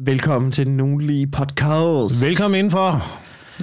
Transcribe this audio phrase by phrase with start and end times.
[0.00, 2.26] Velkommen til den ugenlige podcast.
[2.26, 3.06] Velkommen indenfor,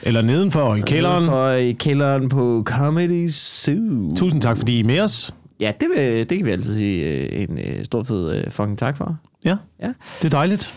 [0.03, 1.25] eller nedenfor i kælderen.
[1.25, 4.15] For i kælderen på Comedy Zoo.
[4.15, 5.33] Tusind tak, fordi I er med os.
[5.59, 8.77] Ja, det, vil, det kan vi altid sige øh, en øh, stor fed øh, fucking
[8.79, 9.17] tak for.
[9.45, 9.87] Ja, Ja.
[10.21, 10.73] det er dejligt.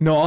[0.00, 0.26] Nå,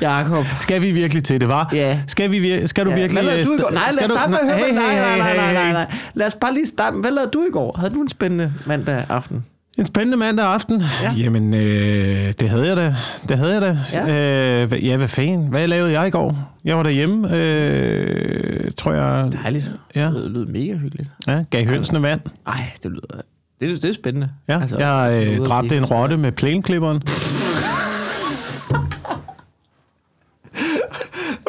[0.00, 0.44] Jakob.
[0.60, 1.70] Skal vi virkelig til det, var?
[1.74, 2.00] Ja.
[2.06, 3.24] Skal, vi, vir- skal du Ja, virkelig...
[3.24, 3.70] Hvad du i går?
[3.70, 4.56] Nej, lad os starte med at høre.
[4.56, 5.92] Hey, nej, hey, nej, nej, nej, nej, nej.
[6.14, 6.96] Lad os bare lige starte.
[6.96, 7.76] Hvad lavede du i går?
[7.78, 9.44] Havde du en spændende mandag aften?
[9.78, 10.82] En spændende mandag aften.
[11.02, 11.12] Ja.
[11.16, 12.96] Jamen, øh, det havde jeg da.
[13.28, 13.78] Det havde jeg da.
[13.92, 14.62] Ja.
[14.64, 15.48] Øh, ja, hvad fanden?
[15.48, 16.38] Hvad lavede jeg i går?
[16.64, 19.32] Jeg var derhjemme, øh, tror jeg.
[19.42, 19.72] Dejligt.
[19.94, 20.04] Ja.
[20.14, 21.08] Det lød mega hyggeligt.
[21.26, 22.20] Ja, gav hønsene vand.
[22.46, 23.20] Ej, det lyder...
[23.60, 24.28] Det, er- det er spændende.
[24.48, 27.02] Ja, altså, jeg så ud øh, dræbte en rotte med plæneklipperen.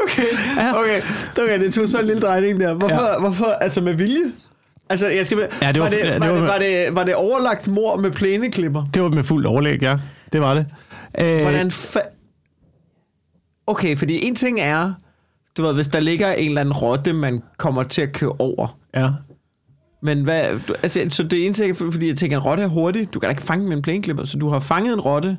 [0.03, 0.23] Okay,
[0.75, 1.01] okay,
[1.43, 2.73] okay, det tog så en lille drejning der.
[2.73, 3.19] Hvorfor, ja.
[3.19, 4.19] hvorfor altså med vilje?
[4.89, 5.37] Altså, jeg skal...
[5.61, 7.67] Ja, det var- var, det, ja, det var, var- det, var, det, var det overlagt
[7.67, 8.85] mor med plæneklipper?
[8.93, 9.97] Det var med fuld overlæg, ja.
[10.33, 10.65] Det var det.
[11.21, 12.15] Øh, Hvordan fa-
[13.67, 14.93] Okay, fordi en ting er,
[15.57, 18.77] du ved, hvis der ligger en eller anden rotte, man kommer til at køre over.
[18.95, 19.09] Ja.
[20.01, 22.67] Men hvad, du, altså, så det ene ting, er, fordi jeg tænker, en rotte er
[22.67, 23.13] hurtig.
[23.13, 24.23] Du kan da ikke fange den med en plæneklipper.
[24.25, 25.37] Så du har fanget en rotte,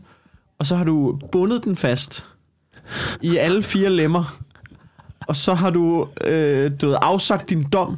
[0.58, 2.26] og så har du bundet den fast
[3.20, 4.38] i alle fire lemmer.
[5.28, 7.96] Og så har du, øh, du ved, afsagt din dom,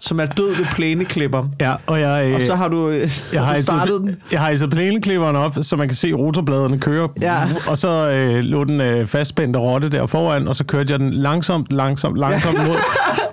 [0.00, 1.44] som er død ved plæneklipper.
[1.60, 4.16] Ja, og jeg, øh, Og så har du, øh, jeg har du startet den.
[4.32, 7.08] jeg har altså plæneklipperen op, så man kan se rotorbladene køre.
[7.20, 7.34] Ja.
[7.68, 11.10] Og så øh, lå den øh, fastspændte rotte der foran, og så kørte jeg den
[11.12, 12.76] langsomt, langsomt, langsomt mod,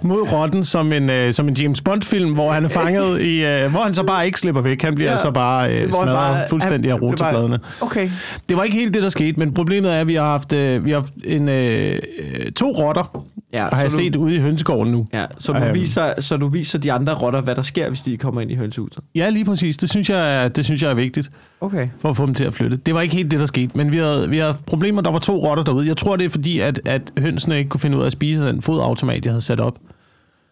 [0.01, 3.45] mod rotten, som en, øh, som en James Bond-film, hvor han er fanget i...
[3.45, 4.81] Øh, hvor han så bare ikke slipper væk.
[4.81, 5.15] Han bliver Ja.
[5.17, 5.21] ja.
[5.21, 7.59] så bare øh, smadret bare- fuldstændig af rotorbladene.
[7.81, 8.09] Okay.
[8.49, 10.85] Det var ikke helt det, der skete, men problemet er, at vi har haft, øh,
[10.85, 14.39] vi har haft en, øh, øh, to rotter, Ja, har jeg du- set ude i
[14.39, 15.07] hønsegården nu.
[15.13, 15.73] Ja, så du, Øhm.
[15.73, 18.55] viser, så du viser de andre rotter, hvad der sker, hvis de kommer ind i
[18.55, 19.03] hønsehuset.
[19.15, 19.77] Ja, lige præcis.
[19.77, 21.31] Det synes jeg, er- det synes jeg er vigtigt.
[21.61, 21.87] Okay.
[21.99, 22.77] for at få dem til at flytte.
[22.77, 25.01] Det var ikke helt det, der skete, men vi havde, vi havde problemer.
[25.01, 25.87] Der var to rotter derude.
[25.87, 28.47] Jeg tror, det er fordi, at, at hønsene ikke kunne finde ud af at spise
[28.47, 29.77] den fodautomat, jeg havde sat op.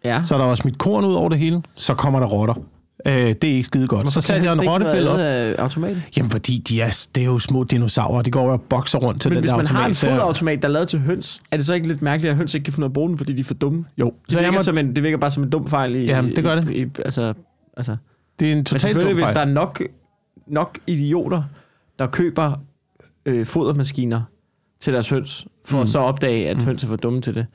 [0.04, 0.22] Ja.
[0.22, 1.62] Så der var smidt korn ud over det hele.
[1.74, 2.54] Så kommer der rotter.
[3.06, 4.12] Øh, det er ikke skide godt.
[4.12, 5.58] Så satte jeg en rottefælde op.
[5.58, 6.02] automaten.
[6.16, 8.22] Jamen, fordi de er, det er jo små dinosaurer.
[8.22, 10.14] De går og bokser rundt til Men den hvis der man har en automat.
[10.16, 12.64] Fodautomat, der er lavet til høns, er det så ikke lidt mærkeligt, at høns ikke
[12.64, 13.84] kan finde ud af at bruge den, fordi de er for dumme?
[13.98, 16.04] Jo, Det, så virker, må, som en, det virker bare som en dum fejl i...
[16.04, 16.70] Jamen, det gør det.
[16.70, 17.34] I, i, altså,
[17.76, 17.96] altså.
[18.40, 19.34] det er en totalt dum hvis fejl.
[19.34, 19.82] der er nok,
[20.46, 21.42] nok idioter,
[21.98, 22.52] der køber
[23.26, 24.22] øh, fodermaskiner
[24.80, 25.86] til deres høns, for mm.
[25.86, 26.64] Så at opdage, at Mm.
[26.64, 27.46] høns er for dumme til det,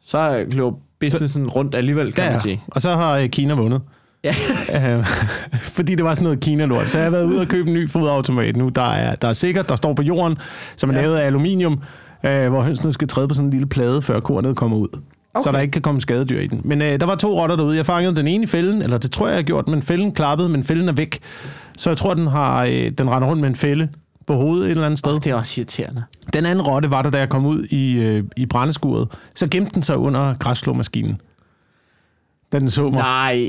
[0.00, 2.62] så løber businessen rundt alligevel, kan Ja, man sige.
[2.66, 3.80] Og så har øh, Kina vundet.
[4.70, 4.96] Ja.
[4.98, 5.06] Øh,
[5.76, 6.88] fordi det var sådan noget Kina-lort.
[6.90, 9.32] Så jeg har været ude og købe en ny fodautomat nu, der er, der er
[9.32, 10.38] sikkert, der står på jorden,
[10.76, 11.00] som er Ja.
[11.00, 11.80] lavet af aluminium,
[12.24, 14.88] øh, hvor hønsene skal træde på sådan en lille plade, før kornet kommer ud.
[15.34, 15.44] Okay.
[15.44, 16.60] Så der ikke kan komme skadedyr i den.
[16.64, 17.76] Men øh, der var to rotter derude.
[17.76, 20.12] Jeg fangede den ene i fælden, eller det tror jeg, jeg har gjort, men fælden
[20.12, 21.18] klappede, men fælden er væk.
[21.78, 23.88] Så jeg tror, den, har, øh, den render rundt med en fælde
[24.26, 25.12] på hovedet et eller andet sted.
[25.12, 26.02] Oh, det er også irriterende.
[26.32, 29.08] Den anden rotte var der, da jeg kom ud i, øh, i brændeskuret.
[29.34, 31.20] Så gemte den sig under græsslåmaskinen.
[32.52, 32.92] Da den så mig.
[32.92, 33.48] Nej.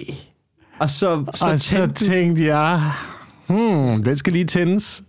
[0.80, 2.92] Og så, så, og så tænkte jeg,
[3.48, 5.04] hmm, den skal lige tændes.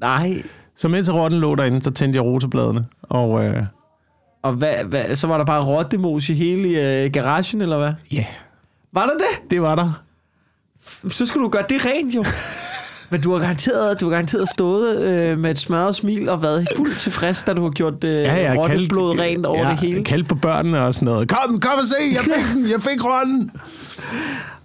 [0.00, 0.42] Nej.
[0.76, 2.86] Så mens rotten lå derinde, så tændte jeg rotebladene.
[3.02, 3.62] Og øh,
[4.42, 7.92] Og hvad, hvad, så var der bare rottemos i hele øh, garagen, eller hvad?
[8.12, 8.26] ja, yeah,
[8.92, 9.50] Var der det?
[9.50, 10.02] det var der.
[11.08, 12.24] Så skulle du gøre det rent, jo.
[13.10, 16.68] Men du har garanteret, du har garanteret stået øh, med et smadret smil og været
[16.76, 20.04] fuldt tilfreds, da du har gjort øh, ja, ja, rotteblod rent over ja, det hele.
[20.04, 21.28] Kaldte på børnene og sådan noget.
[21.28, 23.50] Kom, kom og se, jeg fik den, jeg fik rotten.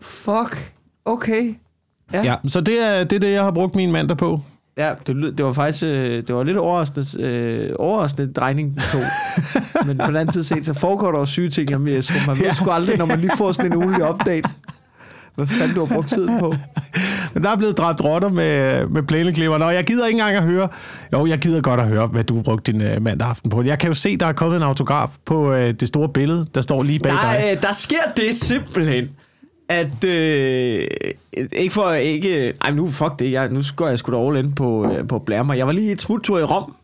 [0.03, 0.73] Fuck.
[1.05, 1.55] Okay.
[2.13, 2.23] Ja.
[2.23, 4.41] Ja, så det er, det er det, jeg har brugt min mandag på.
[4.77, 9.01] Ja, det, det var faktisk øh, det var lidt overraskende, øh, overraskende drejning, den tog.
[9.87, 11.69] Men på den anden side set, så foregår der jo syge ting.
[11.69, 12.53] Jamen, jeg skal, man ved Ja.
[12.53, 14.49] sgu aldrig, når man lige får sådan en ugenlig update.
[15.35, 16.53] Hvad fanden du har brugt tiden på?
[17.33, 20.43] Men der er blevet dræbt rotter med, med plæneklipperne, og jeg gider ikke engang at
[20.43, 20.67] høre.
[21.13, 23.63] Jo, jeg gider godt at høre, hvad du brugte din uh, mandag aften på.
[23.63, 26.61] Jeg kan jo se, der er kommet en autograf på uh, det store billede, der
[26.61, 27.19] står lige bag dig.
[27.41, 29.09] Der, øh, der sker det simpelthen,
[29.69, 30.03] at...
[30.03, 30.88] Øh,
[31.53, 32.53] ikke for ikke...
[32.62, 33.31] Ej, nu fuck det.
[33.31, 35.57] Jeg, nu går jeg sgu da all in på, øh, på mig.
[35.57, 36.75] Jeg var lige et smuttur i Rom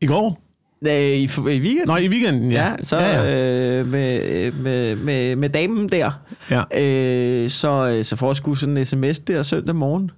[0.00, 0.40] I går?
[0.86, 1.86] øh, i, i weekenden.
[1.86, 2.68] Nå, i weekenden, ja.
[2.70, 3.80] Ja, så ja, ja.
[3.80, 6.10] Øh, med, med, med, med damen der.
[6.50, 6.80] ja.
[6.80, 10.10] Øh, så, så får jeg sgu sådan en sms der søndag morgen.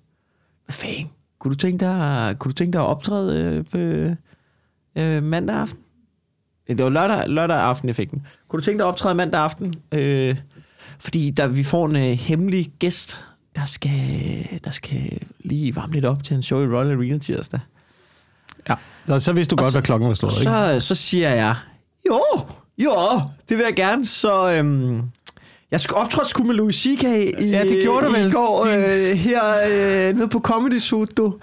[0.65, 1.11] Hvad fanden?
[1.39, 4.13] Kunne du tænke dig, kunne du tænke dig at optræde øh,
[4.97, 5.79] øh, mandag aften?
[6.71, 8.27] Øh, Det var lørdag, lørdag aften, jeg fik den.
[8.49, 9.75] Kunne du tænke dig at optræde mandag aften?
[9.93, 10.37] Øh,
[11.01, 13.25] fordi der, vi får en øh, hemmelig gæst,
[13.57, 13.91] der skal,
[14.65, 17.61] der skal lige varme lidt op til en show i Royal Arena tirsdag.
[18.69, 18.75] ja.
[19.07, 20.43] Så, så vidste du godt, hvad klokken var stået, ikke?
[20.53, 21.55] Så, så siger jeg,
[22.09, 22.21] jo,
[22.79, 22.93] jo,
[23.49, 24.07] det vil jeg gerne.
[24.07, 25.03] Så øhm,
[25.71, 27.03] jeg skulle optrådte sgu med Louis C.K.
[27.03, 27.07] i,
[27.51, 28.33] Ja, det gjorde du i vel.
[28.33, 29.41] går Din- øh, her
[30.09, 31.35] øh, nede på Comedy Suit, du.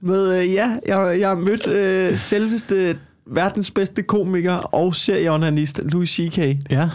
[0.00, 6.10] Med, øh, ja, jeg, jeg har mødt øh, selveste verdens bedste komiker og serieonanist, Louis
[6.10, 6.38] C.K.
[6.70, 6.88] Ja.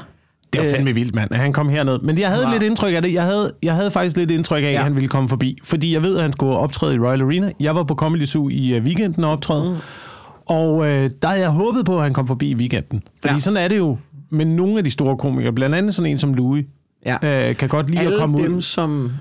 [0.55, 0.75] Det var Øh.
[0.75, 1.99] fandme vildt, mand, at han kom herned.
[1.99, 2.51] Men jeg havde Wow.
[2.53, 3.13] lidt indtryk af det.
[3.13, 4.77] Jeg havde, jeg havde faktisk lidt indtryk af, ja.
[4.77, 5.57] At han ville komme forbi.
[5.63, 7.51] Fordi jeg ved, at han skulle optræde i Royal Arena.
[7.59, 9.69] Jeg var på Comedy Zoo i uh, weekenden og optræde.
[9.69, 9.75] Mm.
[10.45, 13.03] Og øh, der havde jeg håbet på, at han kom forbi i weekenden.
[13.21, 13.33] Fordi.
[13.33, 13.39] Ja.
[13.39, 13.97] sådan er det jo
[14.29, 15.53] med nogle af de store komikere.
[15.53, 16.65] Blandt andet sådan en som Louis.
[17.05, 17.49] Ja.
[17.49, 18.61] Øh, kan godt lide alle at komme dem, ud.
[18.61, 19.11] som,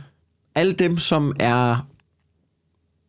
[0.54, 1.86] alle dem, som er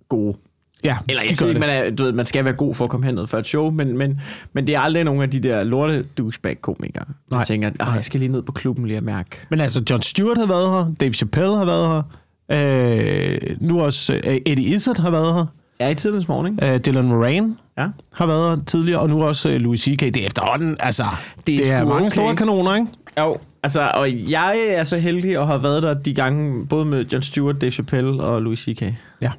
[0.09, 0.37] gode.
[0.85, 2.89] Ja, Eller de jeg siger man, er, du ved, man skal være god for at
[2.91, 4.21] komme herned for et show, men, men,
[4.53, 7.43] men det er aldrig nogen af de der lorte douchebag-komikere, der Nej.
[7.45, 9.29] tænker, at jeg skal lige ned på klubben lige at mærke.
[9.49, 10.93] Men altså, John Stewart har været her.
[10.99, 12.01] Dave Chappelle har været her.
[12.51, 15.45] Øh, nu også øh, Eddie Izzard har været her.
[15.79, 16.59] Er i tidens morgen?
[16.63, 17.87] Øh, Dylan Moran Ja.
[18.13, 19.99] har været her tidligere, og nu også øh, Louis C.K.
[19.99, 21.05] Det er efterhånden, altså,
[21.47, 22.15] det er, det er mange okay.
[22.15, 22.87] store kanoner, ikke?
[23.19, 27.05] Jo, altså, og jeg er så heldig at have været der de gange, både med
[27.05, 28.81] John Stewart, Dave Chappelle og Louis C.K.
[29.21, 29.31] Ja.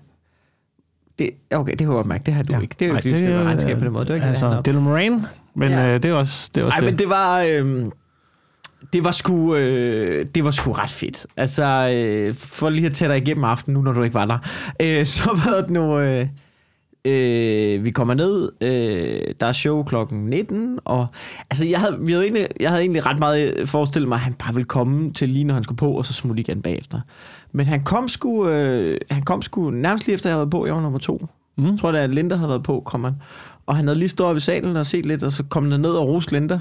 [1.18, 2.22] Det, okay, det kan jeg godt mærke.
[2.26, 2.60] Det har du ja.
[2.60, 2.76] ikke.
[2.78, 4.04] Det er jo ikke, det, det, regnskab på den måde.
[4.04, 5.94] Det er ikke altså, Dylan Moran, men Ja.
[5.94, 6.60] øh, det er også det.
[6.60, 6.92] Er også Nej, det.
[6.92, 7.40] men det var...
[7.42, 7.86] Øh,
[8.92, 11.26] det var sgu, øh, det var sgu ret fedt.
[11.36, 11.64] Altså,
[11.96, 14.38] øh, for lige at tage dig igennem aftenen, nu når du ikke var der,
[14.82, 15.98] øh, så var det nu...
[15.98, 16.26] Øh,
[17.04, 21.06] øh, vi kommer ned, øh, der er show klokken 19, og
[21.50, 24.34] altså, jeg havde, vi havde egentlig, jeg havde egentlig ret meget forestillet mig, at han
[24.34, 27.00] bare ville komme til lige når han skulle på, og så smutte igen bagefter.
[27.56, 30.66] Men han kom sgu, øh, han kom sgu nærmest lige efter, jeg havde været på,
[30.66, 31.26] jeg var nummer to.
[31.56, 31.66] Mm.
[31.66, 33.14] Jeg tror, det er, at Linda havde været på, kom han.
[33.66, 35.80] Og han havde lige stået op i salen og set lidt, og så kom han
[35.80, 36.58] ned og roste Linda.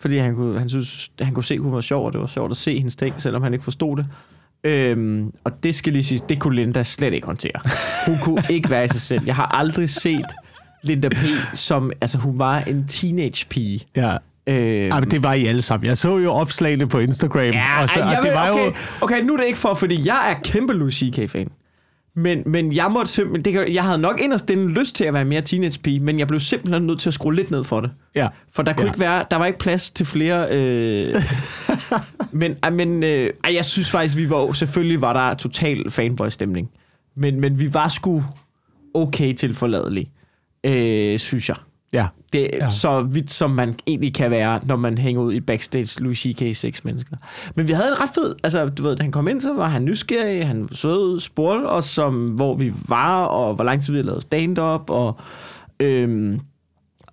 [0.00, 2.26] Fordi han kunne, han synes, han kunne se, at hun var sjov, og det var
[2.26, 4.06] sjovt at se hendes ting, selvom han ikke forstod det.
[4.64, 7.60] Øhm, og det skal lige sige, det kunne Linda slet ikke håndtere.
[8.06, 9.22] Hun kunne ikke være i sig selv.
[9.26, 10.26] Jeg har aldrig set
[10.82, 11.24] Linda P.
[11.54, 13.86] som, altså hun var en teenage pige.
[13.96, 14.16] Ja.
[14.50, 15.86] Øhm, Ja, men det var I alle sammen.
[15.86, 17.42] Jeg så jo opslagene på Instagram.
[17.44, 18.72] Ja, og så, ej, og det ved, var okay, jo...
[19.00, 21.48] okay, nu er det ikke for, fordi jeg er kæmpe Louis C.K.-fan.
[22.16, 25.24] Men, men jeg måtte simpelthen, det, jeg havde nok inderst inde lyst til at være
[25.24, 27.90] mere teenage-pige, men jeg blev simpelthen nødt til at skrue lidt ned for det.
[28.14, 28.28] Ja.
[28.52, 28.88] For der kunne Ja.
[28.90, 30.46] ikke være, der var ikke plads til flere.
[30.50, 31.14] Øh,
[32.32, 36.70] men men øh, ej, jeg synes faktisk, vi var selvfølgelig var der total fanboy-stemning.
[37.16, 38.22] Men, men vi var sgu
[38.94, 40.10] okay til forladelige,
[40.64, 41.56] øh, synes jeg.
[41.92, 42.06] Ja.
[42.32, 42.70] Det er Ja.
[42.70, 46.56] så vidt, som man egentlig kan være, når man hænger ud i backstage Louis C.K.
[46.56, 47.16] seks mennesker.
[47.54, 49.68] Men vi havde en ret fed, altså du ved, da han kom ind, så var
[49.68, 53.96] han nysgerrig, han sød, spurgte os om, hvor vi var, og hvor lang tid vi
[53.96, 55.18] havde lavet stand-up, og,
[55.80, 56.40] øhm,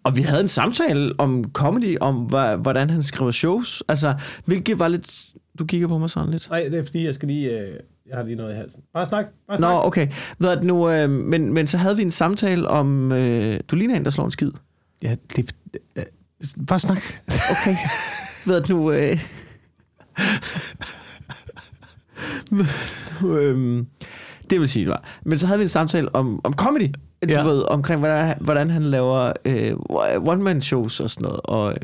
[0.03, 2.15] og vi havde en samtale om comedy, om
[2.61, 4.13] hvordan han skriver shows, altså
[4.45, 5.25] hvilket var lidt,
[5.59, 6.49] du kigger på mig sådan lidt.
[6.49, 7.59] Nej, det er fordi, jeg skal lige...
[7.61, 7.73] Øh,
[8.09, 8.81] jeg har lige noget i halsen.
[8.93, 9.25] Bare snak.
[9.47, 10.07] Bare Nå, okay.
[10.39, 13.95] Ved du, nu, øh, men, men så havde vi en samtale om, øh, du ligner
[13.95, 14.51] en, der slår en skid.
[15.01, 15.55] Ja, det,
[15.95, 16.03] øh,
[16.67, 17.01] bare snak.
[17.27, 17.75] Okay.
[18.47, 18.91] Ved du nu...
[18.91, 19.19] Øh...
[23.21, 23.87] nu øhm...
[24.49, 25.03] Det vil sige, det var.
[25.25, 26.87] Men så havde vi en samtale om, om comedy.
[27.23, 27.43] Du Ja.
[27.43, 29.73] ved, omkring, hvordan, hvordan han laver øh,
[30.27, 31.41] one-man-shows og sådan noget.
[31.43, 31.77] Og øh,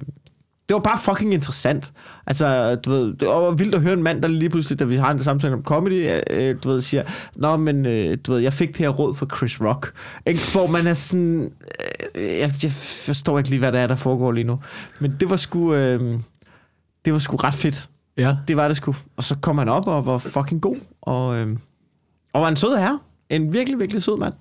[0.73, 1.93] det var bare fucking interessant.
[2.27, 4.95] Altså, du ved, det var vildt at høre en mand, der lige pludselig, da vi
[4.95, 7.03] har en samtale om comedy, øh, du ved, siger,
[7.35, 9.93] Nå, men øh, du ved, jeg fik det her råd fra Chris Rock.
[10.25, 10.39] Ikke?
[10.51, 11.51] Hvor man er sådan,
[12.15, 12.71] øh, jeg, jeg
[13.05, 14.59] forstår ikke lige, hvad der er, der foregår lige nu.
[14.99, 16.19] Men det var sgu, øh,
[17.05, 17.89] det var sgu ret fedt.
[18.17, 18.35] Ja.
[18.47, 18.95] Det var det sgu.
[19.17, 20.77] Og så kom han op og var fucking god.
[21.01, 21.57] Og, øh,
[22.33, 22.99] og var en sød herre.
[23.29, 24.33] En virkelig, virkelig sød mand.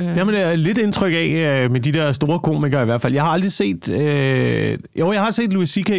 [0.00, 3.02] Øh, Jamen, det er lidt indtryk af øh, med de der store komikere i hvert
[3.02, 3.12] fald.
[3.12, 3.88] Jeg har aldrig set...
[3.88, 5.90] Øh, jo, jeg har set Louis C.K.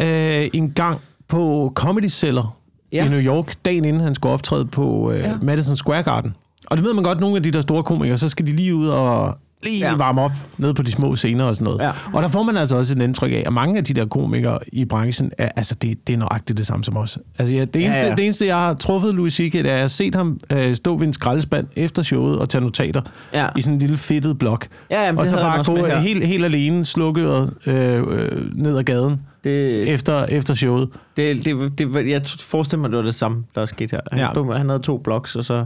[0.00, 2.52] Øh, en gang på Comedy Cellar
[2.92, 3.06] ja.
[3.06, 5.18] I New York, dagen inden han skulle optræde på øh.
[5.18, 5.32] Ja.
[5.42, 6.34] Madison Square Garden.
[6.66, 8.74] Og det ved man godt, nogle af de der store komikere, så skal de lige
[8.74, 9.96] ud og lige ja.
[9.96, 11.80] Varme op nede på de små scener og sådan noget.
[11.80, 11.90] Ja.
[12.12, 14.58] Og der får man altså også et indtryk af, at mange af de der komikere
[14.72, 17.18] i branchen, er, altså det, det er nøjagtigt det samme som os.
[17.38, 19.60] Altså ja, det, eneste, ja, Ja, det eneste, jeg har truffet Louis C.K., det er,
[19.60, 23.02] at jeg har set ham øh, stå ved en skraldespand efter showet og tage notater
[23.34, 23.46] Ja.
[23.56, 24.66] i sådan en lille fedtet blok.
[24.90, 29.20] Ja, jamen, og så bare gå helt, helt alene, slukket øh, øh, ned ad gaden
[29.44, 30.88] det, efter, efter showet.
[31.16, 34.00] det, det, det, jeg forestiller mig, det var det samme, der er sket her.
[34.10, 34.28] Han, ja.
[34.32, 35.64] stod, han havde to blogs, og så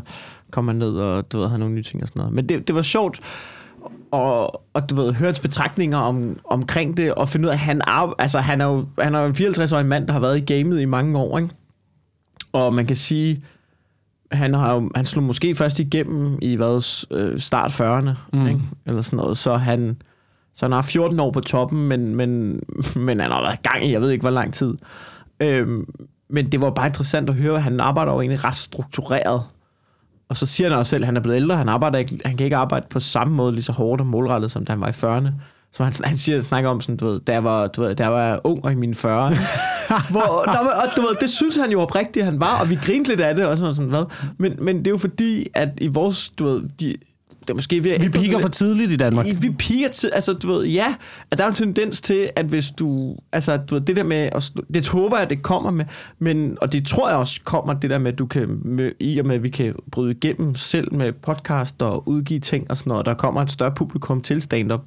[0.51, 2.35] kom han ned og du ved, havde nogle nye ting og sådan noget.
[2.35, 3.21] Men det, det var sjovt
[4.15, 7.59] og, og du ved, høre hans betragtninger om, omkring det, og finde ud af, at
[7.59, 10.39] han er, altså, han er jo han er jo en 54-årig mand, der har været
[10.51, 11.51] i gamet i mange år, ikke?
[12.53, 13.43] Og man kan sige,
[14.33, 18.39] han, har han slog måske først igennem i hvad, øh, start 40'erne, Mm.
[18.39, 18.47] mm.
[18.47, 18.61] ikke?
[18.87, 19.97] eller sådan noget, så han,
[20.55, 22.61] så han har 14 år på toppen, men, men,
[23.07, 24.75] men han har været i gang i, jeg ved ikke hvor lang tid.
[25.41, 25.85] Øhm,
[26.29, 29.43] men det var bare interessant at høre, at han arbejder jo egentlig ret struktureret.
[30.29, 32.37] Og så siger han også selv, at han er blevet ældre, han, arbejder ikke, han
[32.37, 34.89] kan ikke arbejde på samme måde lige så hårdt og målrettet, som da han var
[34.89, 35.29] i 40'erne.
[35.73, 38.41] Så han, han siger, snakker om sådan, du ved, jeg var, du ved, jeg var
[38.45, 39.07] ung og i mine 40'ere.
[40.13, 43.11] Hvor, men- og du ved, det synes han jo oprigtigt, han var, og vi grinte
[43.11, 44.05] lidt af det, og sådan, sådan hvad.
[44.39, 46.95] Men, men det er jo fordi, at i vores, du ved, de,
[47.45, 49.27] det er måske ved at Vi piker for tidligt i Danmark.
[49.41, 50.95] Vi piger til, altså du ved, ja,
[51.31, 54.17] at der er en tendens til, at hvis du, altså du ved, det der med,
[54.17, 55.85] at, det håber jeg, at det kommer med,
[56.19, 59.19] men, og det tror jeg også kommer, det der med, at du kan, med, i
[59.19, 62.89] og med, at vi kan bryde igennem selv med podcast og udgive ting og sådan
[62.89, 64.83] noget, og der kommer et større publikum til stand-up.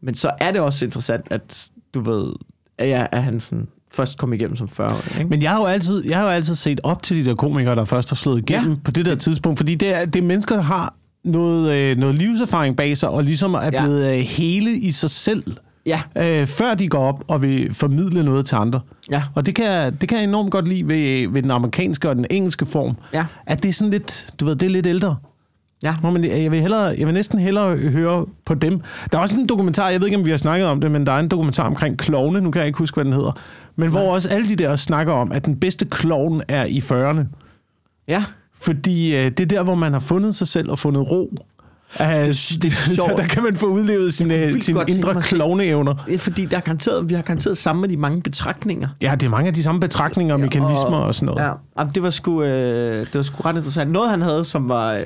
[0.00, 2.32] Men så er det også interessant, at du ved,
[2.78, 5.30] at, jeg, at han sådan, først kom igennem som 40 år, ikke?
[5.30, 7.74] Men jeg har, jo altid, jeg har jo altid set op til de der komikere,
[7.74, 8.78] der først har slået igennem ja.
[8.84, 10.94] på det der tidspunkt, fordi det er, det er mennesker, der har
[11.26, 13.82] noget, øh, noget livserfaring bag sig, og ligesom er Ja.
[13.82, 15.42] blevet øh, hele i sig selv,
[15.86, 16.00] Ja,
[16.40, 18.80] øh, før de går op og vil formidle noget til andre.
[19.10, 22.16] ja, Og det kan, det kan jeg enormt godt lide ved, ved den amerikanske og
[22.16, 25.16] den engelske form, ja, at det er sådan lidt, du ved, det er lidt ældre.
[25.82, 25.94] ja.
[26.00, 28.80] Hvor man, jeg, vil hellere, jeg vil næsten hellere høre på dem.
[29.12, 31.06] Der er også en dokumentar, jeg ved ikke, om vi har snakket om det, men
[31.06, 33.32] der er en dokumentar omkring klovne, nu kan jeg ikke huske, hvad den hedder.
[33.76, 37.20] Men hvor også alle de der snakker om, at den bedste klovn er i 40'erne.
[38.08, 38.24] Ja,
[38.60, 41.38] Fordi øh, det er der, hvor man har fundet sig selv og fundet ro.
[42.00, 42.26] Uh, det,
[42.62, 43.18] det, så sjovt.
[43.18, 45.94] der kan man få udlevet sine, tænke indre klovneevner.
[46.06, 48.88] det er fordi, der er garanteret, vi har garanteret sammen med de mange betragtninger.
[49.02, 51.42] Ja, det er mange af de samme betragtninger og mekanismer og, sådan noget.
[51.42, 53.90] Ja, jamen, det var sgu, øh, det var sgu ret interessant.
[53.90, 54.92] Noget han havde, som var...
[54.92, 55.04] Øh,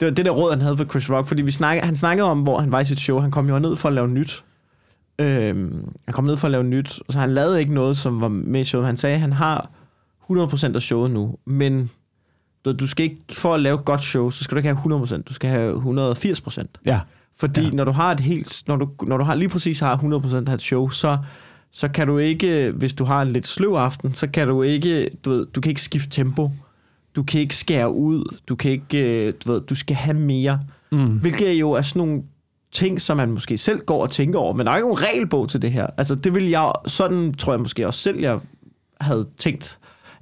[0.00, 2.30] det var det der råd, han havde for Chris Rock, fordi vi snakkede, han snakkede
[2.30, 3.20] om, hvor han var i sit show.
[3.20, 4.44] Han kom jo ned for at lave nyt.
[5.18, 8.20] Øhm, han kom ned for at lave nyt, og så han lavede ikke noget, som
[8.20, 8.86] var med i showet.
[8.86, 9.70] Han sagde, at han har
[10.30, 11.90] 100% af showet nu, men
[12.64, 15.02] du, du skal ikke, for at lave et godt show, så skal du ikke have
[15.04, 16.64] 100%, du skal have 180%.
[16.86, 17.00] Ja.
[17.36, 17.70] Fordi Ja.
[17.70, 20.54] når du har et helt, når du, når du har lige præcis har 100% af
[20.54, 21.18] et show, så,
[21.72, 25.10] så kan du ikke, hvis du har en lidt sløv aften, så kan du ikke,
[25.24, 26.50] du ved, du kan ikke skifte tempo.
[27.16, 28.36] Du kan ikke skære ud.
[28.48, 30.60] Du kan ikke, øh, du ved, du skal have mere.
[30.92, 31.06] Mm.
[31.18, 32.22] Hvilket jo er sådan nogle
[32.72, 35.48] ting, som man måske selv går og tænker over, men der er ikke nogen regelbog
[35.48, 35.86] til det her.
[35.96, 38.38] Altså det vil jeg, sådan tror jeg måske også selv, jeg
[39.00, 39.78] havde tænkt,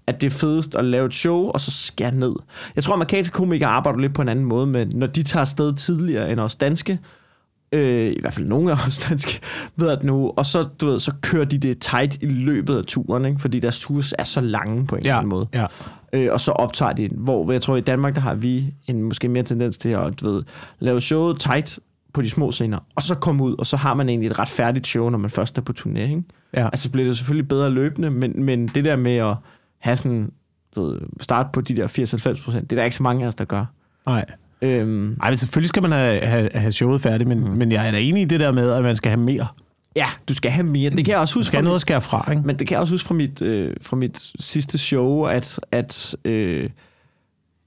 [0.09, 2.33] at det er fedest at lave et show, og så skære ned.
[2.77, 5.41] Jeg tror, at amerikanske komikere arbejder lidt på en anden måde, men når de tager
[5.41, 6.99] afsted tidligere end os danske,
[7.73, 9.41] øh, i hvert fald nogle af os danske,
[9.77, 12.85] ved at nu, og så, du ved, så kører de det tight i løbet af
[12.85, 13.41] turen, ikke?
[13.41, 15.47] fordi deres ture er så lange på en eller Ja, anden måde.
[15.55, 15.67] ja.
[16.12, 17.19] Øh, og så optager de den.
[17.19, 20.33] Hvor jeg tror, i Danmark, der har vi en måske mere tendens til at du
[20.33, 20.43] ved,
[20.81, 21.79] lave showet tight
[22.15, 24.49] på de små scener, og så komme ud, og så har man egentlig et ret
[24.49, 25.99] færdigt show, når man først er på turné.
[25.99, 26.23] Ikke?
[26.55, 26.65] Ja.
[26.67, 29.35] Altså så bliver det selvfølgelig bedre løbende, men, men det der med at
[29.79, 30.33] have sådan,
[30.77, 31.87] du ved, starte på de der
[32.39, 33.65] 80-90 procent, det er der ikke så mange af os, der gør.
[34.07, 34.25] Nej.
[34.63, 37.51] Øhm, Ej, men selvfølgelig skal man have, have, have showet færdigt, men, mm.
[37.51, 39.47] men jeg er da enig i det der med, at man skal have mere.
[39.97, 40.91] ja, du skal have mere.
[40.91, 42.43] Det kan jeg også Du huske skal fra have noget at skære fra, ikke?
[42.47, 46.17] men det kan jeg også huske fra mit, øh, fra mit sidste show, at, at,
[46.25, 46.71] øh,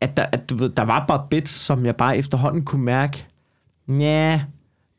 [0.02, 3.26] at, der, at du ved, der var bare bits, som jeg bare efterhånden kunne mærke,
[3.88, 4.42] ja,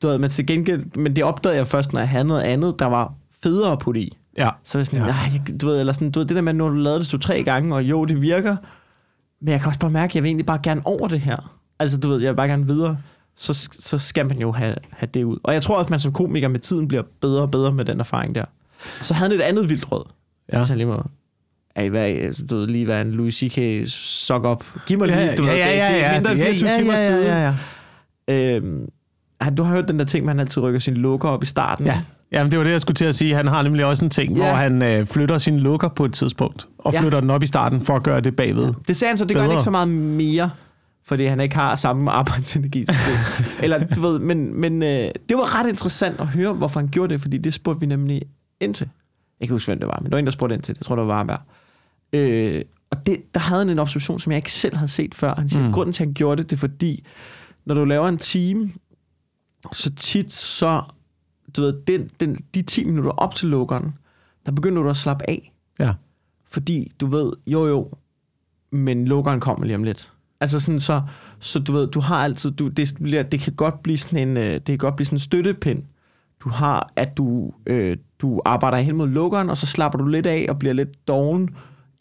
[0.02, 2.78] du ved, men til gengæld, men det opdagede jeg først, når jeg havde noget andet,
[2.78, 4.16] der var federe putte i.
[4.38, 4.50] Ja.
[4.64, 5.06] Så er jeg sådan, Ja.
[5.06, 5.14] ja.
[5.48, 7.42] jeg, du ved, eller sådan, du ved, det der med, når du lavede det to-tre
[7.42, 8.56] gange, og jo, det virker,
[9.40, 11.56] men jeg kan også bare mærke, at jeg vil egentlig bare gerne over det her.
[11.78, 12.98] Altså, du ved, jeg vil bare gerne videre.
[13.36, 15.38] Så, så skal man jo have, have det ud.
[15.42, 17.84] Og jeg tror også, at man som komiker med tiden bliver bedre og bedre med
[17.84, 18.44] den erfaring der.
[19.02, 20.04] Så havde han et andet vildt råd.
[20.52, 20.58] Ja.
[20.58, 21.02] Hvis jeg lige må...
[21.76, 23.88] Ej, hvad, du ved, lige være en Louis C.K.
[23.90, 24.64] sock op.
[24.86, 25.58] Giv mig lige, Ja, du ved, ja,
[25.88, 27.26] ja, det er ja, mindre end ja, 24 ja, timer ja, siden.
[27.26, 27.54] ja,
[28.28, 28.56] ja.
[28.56, 28.88] Øhm,
[29.40, 31.86] han- du har hørt den der ting, man altid rykker sin lukker op i starten.
[31.86, 32.02] Ja.
[32.32, 33.34] Jamen, det var det, jeg skulle til at sige.
[33.34, 34.38] Han har nemlig også en ting, Ja.
[34.44, 37.00] hvor han øh, flytter sin lukker på et tidspunkt, og Ja.
[37.00, 38.74] flytter den op i starten for at gøre det bagved.
[38.88, 39.54] Det sagde han så, det gør han Bedre.
[39.54, 40.50] ikke så meget mere,
[41.04, 43.46] fordi han ikke har samme arbejdsenergi til det.
[43.64, 44.88] Eller, du ved, men, men øh,
[45.28, 48.22] det var ret interessant at høre, hvorfor han gjorde det, fordi det spurgte vi nemlig
[48.60, 48.84] ind til.
[48.84, 48.90] Jeg
[49.38, 50.80] kan ikke huske, hvem det var, men der var en, der spurgte ind til det.
[50.80, 51.40] Jeg tror, det var Varberg.
[52.12, 55.34] Øh, og det, der havde han en observation, som jeg ikke selv havde set før.
[55.38, 55.72] Han siger, mm.
[55.72, 57.04] grunden til, at han gjorde det, det er fordi,
[57.66, 58.70] når du laver en time,
[59.72, 60.82] så tit så,
[61.56, 63.94] du ved, den, den, de 10 minutter op til lukkeren,
[64.47, 65.52] der begynder du at slappe af.
[65.78, 65.94] Ja.
[66.47, 67.90] Fordi du ved, jo jo,
[68.71, 70.12] men lukkeren kommer lige om lidt.
[70.40, 71.02] Altså sådan så,
[71.38, 74.37] så du ved, du har altid, du, det, bliver, det kan godt blive sådan en,
[74.37, 75.82] øh, det kan godt blive sådan en støttepind.
[76.40, 80.26] Du har, at du, øh, du arbejder hen mod lukkeren, og så slapper du lidt
[80.26, 81.50] af og bliver lidt doven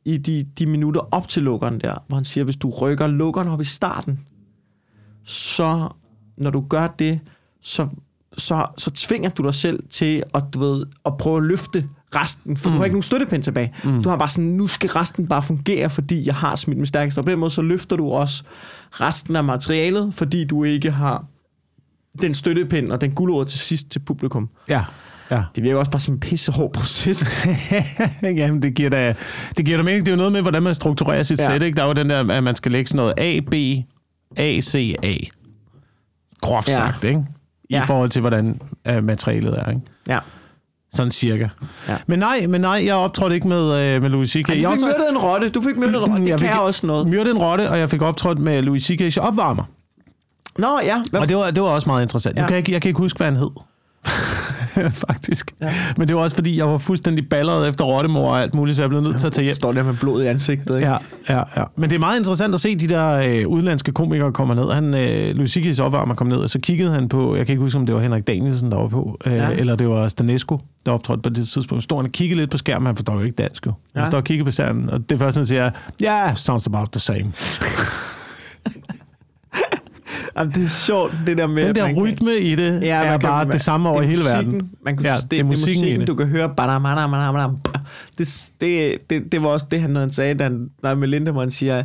[0.05, 3.48] i de, de minutter op til lukkeren der, hvor han siger, hvis du rykker lukkeren
[3.48, 4.20] op i starten,
[5.24, 5.89] så
[6.38, 7.20] når du gør det,
[7.62, 7.88] så,
[8.38, 11.85] så, så tvinger du dig selv til at, du ved, at prøve at løfte
[12.15, 12.73] resten, for mm.
[12.73, 13.73] du har ikke nogen støttepind tilbage.
[13.83, 14.03] Mm.
[14.03, 17.19] Du har bare sådan, nu skal resten bare fungere, fordi jeg har smidt min stærkeste.
[17.19, 18.43] Og på den måde, så løfter du også
[18.91, 21.25] resten af materialet, fordi du ikke har
[22.21, 24.50] den støttepind og den guldord til sidst til publikum.
[24.69, 24.83] Ja.
[25.31, 25.43] Ja.
[25.55, 27.45] Det virker også bare som en pissehård proces.
[28.23, 29.15] Jamen, det giver da,
[29.57, 30.05] det giver da mening.
[30.05, 31.47] Det er jo noget med, hvordan man strukturerer sit Ja.
[31.47, 31.63] sæt.
[31.63, 31.75] Ikke?
[31.75, 33.53] Der er jo den der, at man skal lægge sådan noget A, B,
[34.38, 35.13] A, C, A.
[36.41, 36.75] Groft Ja.
[36.75, 37.25] sagt, ikke?
[37.71, 37.83] I Ja.
[37.83, 39.81] forhold til, hvordan uh, materialet er, ikke?
[40.07, 40.19] ja.
[40.93, 41.47] Sådan cirka.
[41.87, 41.97] Ja.
[42.07, 44.49] Men nej, men nej, jeg optrådte ikke med, uh, med Louis C.K.
[44.49, 45.49] Ej, du Jeg fik myrdet en rotte.
[45.49, 46.21] Du fik myrdet en rotte.
[46.23, 47.07] Det Jeg kan fik- også noget.
[47.07, 49.63] myrdet en rotte, og jeg fik optrådt med Louis C.K.'s opvarmer.
[50.57, 51.03] Nå, ja.
[51.09, 51.19] Hvad?
[51.19, 52.35] Og det var, det var også meget interessant.
[52.35, 52.39] Ja.
[52.41, 52.43] Ja.
[52.43, 53.49] Jeg, kan ikke, jeg kan ikke huske, hvad han hed.
[55.07, 55.51] Faktisk.
[55.61, 55.73] Ja.
[55.97, 58.81] Men det var også, fordi jeg var fuldstændig balleret efter rottemor og alt muligt, så
[58.83, 59.55] jeg blev nødt til at tage hjem.
[59.55, 60.89] står der med blod i ansigtet, ikke?
[60.89, 60.97] Ja,
[61.29, 61.63] ja, ja.
[61.75, 64.71] Men det er meget interessant at se de der øh, udenlandske komikere komme ned.
[64.71, 67.63] Han, øh, Louis Sikis opvarmer kom ned, og så kiggede han på, jeg kan ikke
[67.63, 69.33] huske, om det var Henrik Danielsen, der var på, øh.
[69.33, 69.49] Ja.
[69.51, 71.83] eller det var Stanesco, der optrådte på det tidspunkt.
[71.83, 73.73] Stod han og kiggede lidt på skærmen, han forstår jo ikke dansk jo.
[73.95, 74.07] Han Ja.
[74.09, 75.69] står og kigger på skærmen, og det første, han siger,
[76.01, 77.25] ja, yeah, sounds about the same.
[80.41, 81.65] Jamen, det er sjovt, det der med...
[81.67, 83.98] Den der man kan- rytme i det ja, er kan- bare man- det samme over
[84.01, 84.53] det er hele musikken.
[84.53, 84.71] verden.
[84.86, 86.07] Man kan, Ja, det, det, er musikken, i det.
[86.07, 86.53] du kan høre.
[88.17, 90.50] Det, det, det, det var også det, han, han sagde,
[90.83, 91.83] da, Melinda man siger,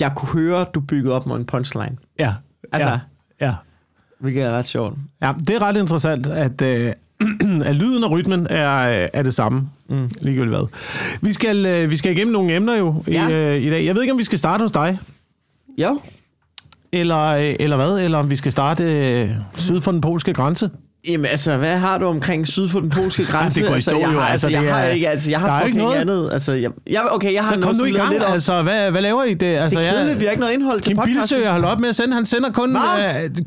[0.00, 1.96] jeg kunne høre, du byggede op med en punchline.
[2.18, 2.34] Ja,
[2.72, 2.98] Altså- ja,
[3.46, 3.54] ja.
[4.20, 4.94] Hvilket er ret sjovt.
[5.22, 6.92] Ja, det er ret interessant, at, øh,
[7.68, 10.10] at lyden og rytmen er, er det samme, mm.
[10.20, 10.66] ligegyldigt hvad.
[11.22, 13.30] Vi skal, øh, vi skal igennem nogle emner jo i, Ja.
[13.56, 13.84] øh, i dag.
[13.84, 14.98] Jeg ved ikke, om vi skal starte hos dig,
[15.78, 16.00] Jo.
[16.92, 18.84] Eller, øh, eller hvad, eller om vi skal starte
[19.22, 20.70] øh, syd for den polske grænse.
[21.08, 23.60] Jamen altså, hvad har du omkring syd for den polske grænse?
[23.60, 25.08] det går i altså, stå jeg jo, har, altså, altså, jeg det har er- ikke,
[25.08, 25.96] altså, jeg er har fucking noget.
[25.96, 26.28] andet.
[26.32, 29.02] Altså, jeg, jeg, okay, jeg har Så kom nu i gang, lidt altså, hvad, hvad
[29.02, 29.46] laver I det?
[29.46, 31.20] Altså, Det er kedeligt, vi har ikke noget indhold til Kim podcasten.
[31.36, 32.76] Bilsø har holdt op med at sende, han sender kun...
[32.76, 32.80] Øh,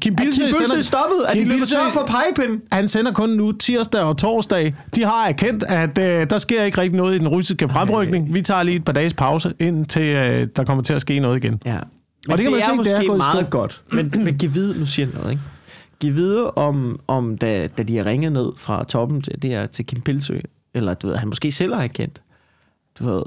[0.01, 1.17] Kim Er Bilsø, Kim Bilsø stoppet?
[1.27, 2.62] Er de Kim løbet Bilsø- tør for pegepinden?
[2.71, 4.75] Han sender kun nu tirsdag og torsdag.
[4.95, 8.33] De har erkendt, at øh, der sker ikke rigtig noget i den russiske fremrykning.
[8.33, 11.43] Vi tager lige et par dages pause, indtil øh, der kommer til at ske noget
[11.43, 11.60] igen.
[11.65, 11.77] Ja.
[12.30, 13.82] Og Men det kan man det se, er det måske er gået meget godt.
[13.92, 15.44] Men, men giv vide, nu siger jeg noget, ikke?
[16.00, 19.68] Giv vide om, om da, da de har ringet ned fra toppen til, det her,
[19.68, 20.40] til Kim Pilsø,
[20.74, 22.22] eller du ved, han måske selv har erkendt,
[23.00, 23.24] du ved,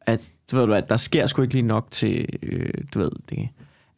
[0.00, 3.48] at, du ved, at der sker sgu ikke lige nok til, øh, du ved, det.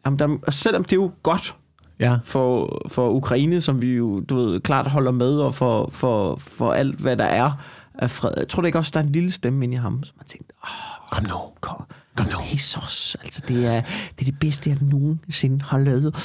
[0.07, 1.55] Jamen, der, og selvom det er jo godt
[2.01, 2.19] Ja.
[2.25, 6.73] for, for Ukraine, som vi jo, du ved, klart holder med, og for, for, for
[6.73, 7.51] alt, hvad der er
[7.99, 8.33] af fred.
[8.37, 10.25] Jeg tror da ikke også, der er en lille stemme inde i ham, som har
[10.25, 10.69] tænkt, åh,
[11.13, 11.37] Kom nu.
[11.61, 11.83] kom,
[12.17, 12.39] kom nu.
[12.53, 16.15] Jesus, altså det er, det er det bedste, jeg nogensinde har lavet.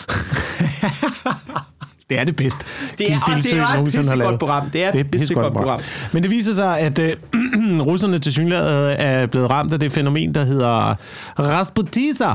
[2.09, 2.65] Det er det bedste.
[2.97, 4.39] Det er, og det er et pissegodt lavet.
[4.39, 4.69] program.
[4.69, 5.79] Det er et Det er et pissegodt pissegodt program.
[6.13, 7.15] Men det viser sig, at øh,
[7.89, 10.95] russerne til synligheden er blevet ramt af det fænomen, der hedder
[11.39, 12.33] Rasputisa.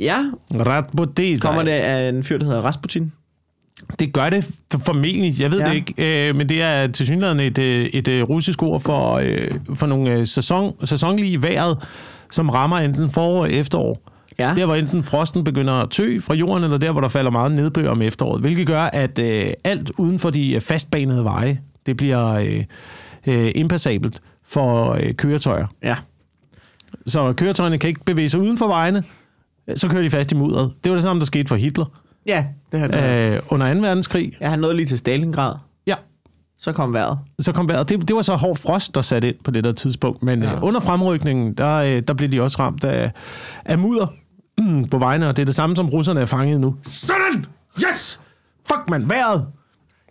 [0.00, 0.18] Ja,
[0.54, 1.46] Rasputisa.
[1.48, 3.12] kommer det af en fyr, der hedder Rasputin?
[3.98, 5.40] Det gør det for- formentlig.
[5.40, 5.68] Jeg ved ja.
[5.68, 6.28] Det ikke.
[6.28, 9.86] Øh, men det er til synligheden et, øh, et, et russisk ord for, øh, for
[9.86, 11.78] nogle øh, sæson, sæsonlige vejret,
[12.30, 14.02] som rammer enten forår og efterår.
[14.38, 14.52] Ja.
[14.56, 17.52] Der, hvor enten frosten begynder at tø fra jorden, eller der, hvor der falder meget
[17.52, 18.40] nedbør om efteråret.
[18.40, 22.64] Hvilket gør, at øh, alt uden for de øh, fastbanede veje, det bliver øh,
[23.26, 25.66] øh, impassabelt for øh, køretøjer.
[25.82, 25.96] Ja.
[27.06, 29.02] Så køretøjerne kan ikke bevæge sig uden for vejene,
[29.76, 30.72] så kører de fast i mudderet.
[30.84, 31.84] Det var det samme, der skete for Hitler
[32.26, 32.86] Ja, det har
[33.34, 33.80] øh, under 2.
[33.80, 34.32] verdenskrig.
[34.40, 35.54] Ja, han nåede lige til Stalingrad.
[35.86, 35.94] Ja,
[36.60, 37.18] Så kom vejret.
[37.40, 37.88] så kom vejret.
[37.88, 40.22] Det, det var så hård frost, der satte ind på det der tidspunkt.
[40.22, 40.52] Men ja.
[40.54, 43.10] Øh, under fremrykningen, der, øh, der blev de også ramt af,
[43.64, 44.06] af mudder
[44.90, 46.74] på vejene, og det er det samme, som russerne er fanget nu.
[46.86, 47.46] Sådan!
[47.88, 48.20] Yes!
[48.68, 49.46] Fuck, man, vejret!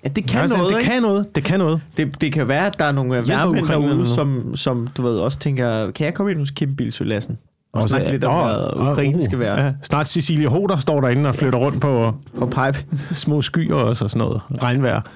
[0.03, 0.91] Ja, det kan Altså, noget, det ikke?
[0.91, 1.81] kan noget, det kan noget.
[1.97, 5.39] Det, det kan være, at der er nogle værmænd derude, som, som du ved, også
[5.39, 7.37] tænker, kan jeg komme ind hos Kim Bilsø Lassen?
[7.75, 11.01] Og så- snakke lidt om, hvad åh, ukrainske uh, være Ja, snart Cecilie Hoder står
[11.01, 12.85] derinde og flytter rundt på på pipe.
[13.25, 14.41] små skyer og så sådan noget.
[14.63, 15.01] Regnvejr.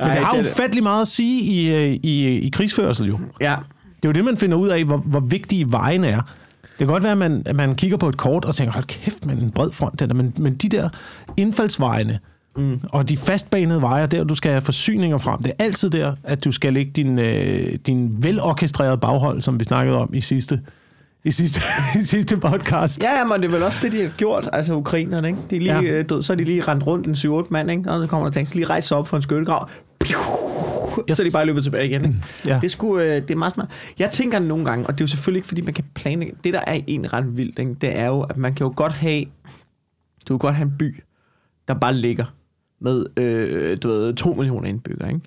[0.00, 3.18] Men det har ufattelig meget at sige i, øh, i, i krigsførsel jo.
[3.40, 3.54] Ja,
[3.96, 6.20] Det er jo det, man finder ud af, hvor, hvor vigtige vejene er.
[6.62, 8.84] Det kan godt være, at man, at man kigger på et kort og tænker, hold
[8.84, 10.14] kæft, man en bred front, den der.
[10.14, 10.88] Men, men de der
[11.36, 12.18] indfaldsvejene
[12.56, 12.80] mm.
[12.92, 16.44] og de fastbanede veje, der du skal have forsyninger frem, det er altid der, at
[16.44, 20.60] du skal lægge din, øh, din velorkestrerede baghold, som vi snakkede om i sidste,
[21.24, 21.60] i sidste,
[22.00, 23.02] i sidste podcast.
[23.02, 25.40] Ja, men det er vel også det, de har gjort, altså ukrainerne, ikke?
[25.50, 25.96] De er lige, Ja.
[25.96, 26.02] ja.
[26.02, 27.90] død, så er de lige rendt rundt en 7-8 mand, ikke?
[27.90, 29.68] Og så kommer der tænkt, lige rejse sig op for en skyttegrav.
[31.10, 31.16] Yes.
[31.16, 32.04] Så er de bare løbet tilbage igen.
[32.04, 32.16] Ikke?
[32.46, 32.58] Ja.
[32.62, 33.68] Det, sgu, øh, det er meget smart.
[33.98, 36.34] Jeg tænker nogle gange, og det er jo selvfølgelig ikke, fordi man kan planlægge.
[36.44, 37.74] Det, der er egentlig ret vildt, ikke?
[37.80, 39.24] det er jo, at man kan jo godt have,
[40.28, 41.02] du kan godt have en by,
[41.68, 42.24] der bare ligger
[42.80, 45.20] med, øh, du ved, 2 millioner indbyggere, ikke?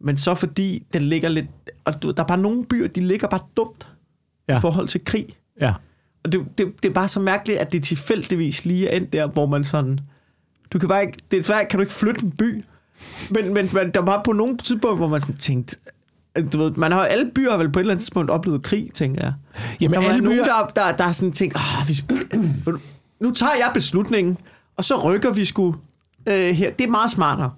[0.00, 1.46] Men så fordi den ligger lidt,
[1.84, 3.88] og du, der er bare nogle byer, de ligger bare dumt
[4.48, 4.58] Ja.
[4.58, 5.26] i forhold til krig.
[5.60, 5.74] Ja.
[6.24, 9.26] Og det, det, det er bare så mærkeligt, at det tilfældigvis lige er endt der,
[9.26, 10.00] hvor man sådan...
[10.72, 11.18] Du kan bare ikke...
[11.30, 12.64] Det er svært, kan du ikke flytte en by.
[13.30, 15.76] Men, men, men der var på nogle tidspunkt, hvor man sådan tænkte...
[16.52, 19.22] Du ved, man har alle byer vel på et eller andet tidspunkt oplevet krig, tænker
[19.22, 19.32] jeg.
[19.80, 21.94] Jamen, der alle nogen, byer- der, der, der er sådan tænkt, oh, vi,
[23.24, 24.38] nu tager jeg beslutningen,
[24.76, 25.74] og så rykker vi sgu
[26.30, 26.70] øh, her.
[26.70, 27.50] Det er meget smartere.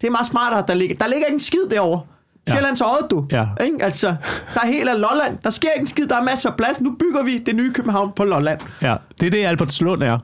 [0.00, 2.00] Det er meget smartere, der ligger, der ligger ikke en skid derovre.
[2.48, 2.52] Ja.
[2.52, 3.26] Sjællands Odde, du.
[3.32, 3.46] Ja.
[3.64, 3.76] Ikke?
[3.84, 4.06] Altså,
[4.54, 5.38] der er helt af Lolland.
[5.44, 6.80] Der sker ikke en skid, der er masser af plads.
[6.80, 8.60] Nu bygger vi det nye København på Lolland.
[8.82, 8.96] ja.
[9.20, 10.18] Det er det, Albertslund er.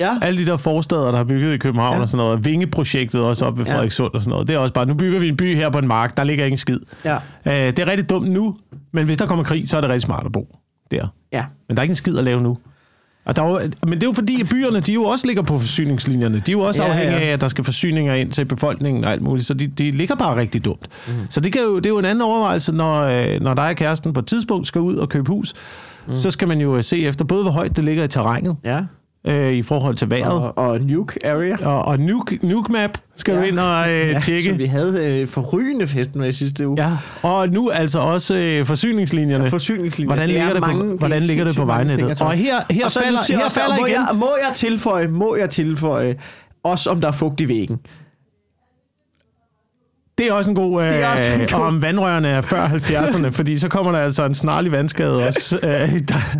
[0.00, 0.10] Ja.
[0.22, 2.00] Alle de der forsteder, der har bygget i København ja.
[2.02, 2.44] Og sådan noget.
[2.44, 3.72] Vingeprojektet også op ved Ja.
[3.72, 4.48] Frederikssund og sådan noget.
[4.48, 6.44] Det er også bare, nu bygger vi en by her på en mark, der ligger
[6.44, 6.78] ikke en skid.
[7.04, 7.14] Ja.
[7.46, 8.56] Øh, det er rigtig dumt nu,
[8.92, 10.56] men hvis der kommer krig, så er det rigtig smart at bo
[10.90, 11.06] der.
[11.32, 11.44] Ja.
[11.68, 12.58] Men der er ikke en skid at lave nu.
[13.28, 15.42] Og der er jo, men det er jo fordi, at byerne de jo også ligger
[15.42, 16.42] på forsyningslinjerne.
[16.46, 17.28] De er jo også Ja, ja, afhængige ja.
[17.28, 19.46] af, at der skal forsyninger ind til befolkningen og alt muligt.
[19.46, 20.86] Så de, de ligger bare rigtig dumt.
[21.08, 21.12] Mm.
[21.30, 23.76] Så det, kan jo, det er jo en anden overvejelse, når, øh, når dig og
[23.76, 25.54] kæresten på et tidspunkt skal ud og købe hus.
[26.08, 26.16] Mm.
[26.16, 28.80] Så skal man jo øh, se efter både, hvor højt det ligger i terrænet Ja.
[29.28, 30.32] Øh, i forhold til vejret.
[30.32, 31.56] Og, og Nuke Area.
[31.66, 33.40] Og, og nuke, nuke Map skal ja.
[33.40, 34.48] du ind og øh, ja, tjekke.
[34.48, 36.82] som vi havde øh, forrygende festen med i sidste uge.
[36.84, 36.90] Ja,
[37.22, 39.50] og nu altså også øh, forsyningslinjerne.
[39.50, 40.14] Forsyningslinjer.
[40.14, 42.08] Hvordan Det er ligger det på- mange- hvordan er ligger det på vejnettet?
[42.08, 42.24] altså.
[42.24, 45.36] Og her- her Og falder- her også, falder må igen- Jeg, må jeg tilføje, må
[45.36, 46.16] jeg tilføje,
[46.64, 47.78] også om der er fugt i væggen.
[50.18, 52.66] Det er også en god, øh, Det er også en god- om vandrørene er før
[52.68, 55.70] 70'erne, fordi så kommer der altså en snarlig vandskade også, øh,
[56.08, 56.36] der,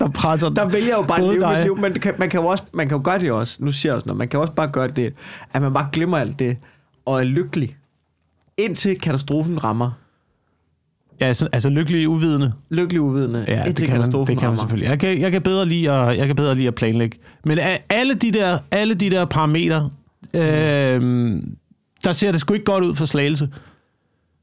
[0.00, 2.14] der presser Der vælger jeg jo bare at leve mit dig- liv, men det kan,
[2.18, 4.18] man, kan jo også, man kan jo gøre det også, nu siger jeg også noget,
[4.18, 5.14] man kan også bare gøre det,
[5.52, 6.56] at man bare glemmer alt det,
[7.06, 7.76] og er lykkelig,
[8.58, 9.90] indtil katastrofen rammer.
[11.20, 12.52] Ja, altså, altså lykkelig uvidende.
[12.70, 14.88] Lykkelig uvidende, Ja, det kan, man, det kan man selvfølgelig.
[14.88, 17.18] Jeg kan, jeg, kan bedre lide at, jeg kan bedre lide at planlægge.
[17.44, 17.58] Men
[17.90, 19.90] alle de der, alle de der parametre,
[20.34, 21.42] øh,
[22.06, 23.48] der ser det sgu ikke godt ud for slagelse.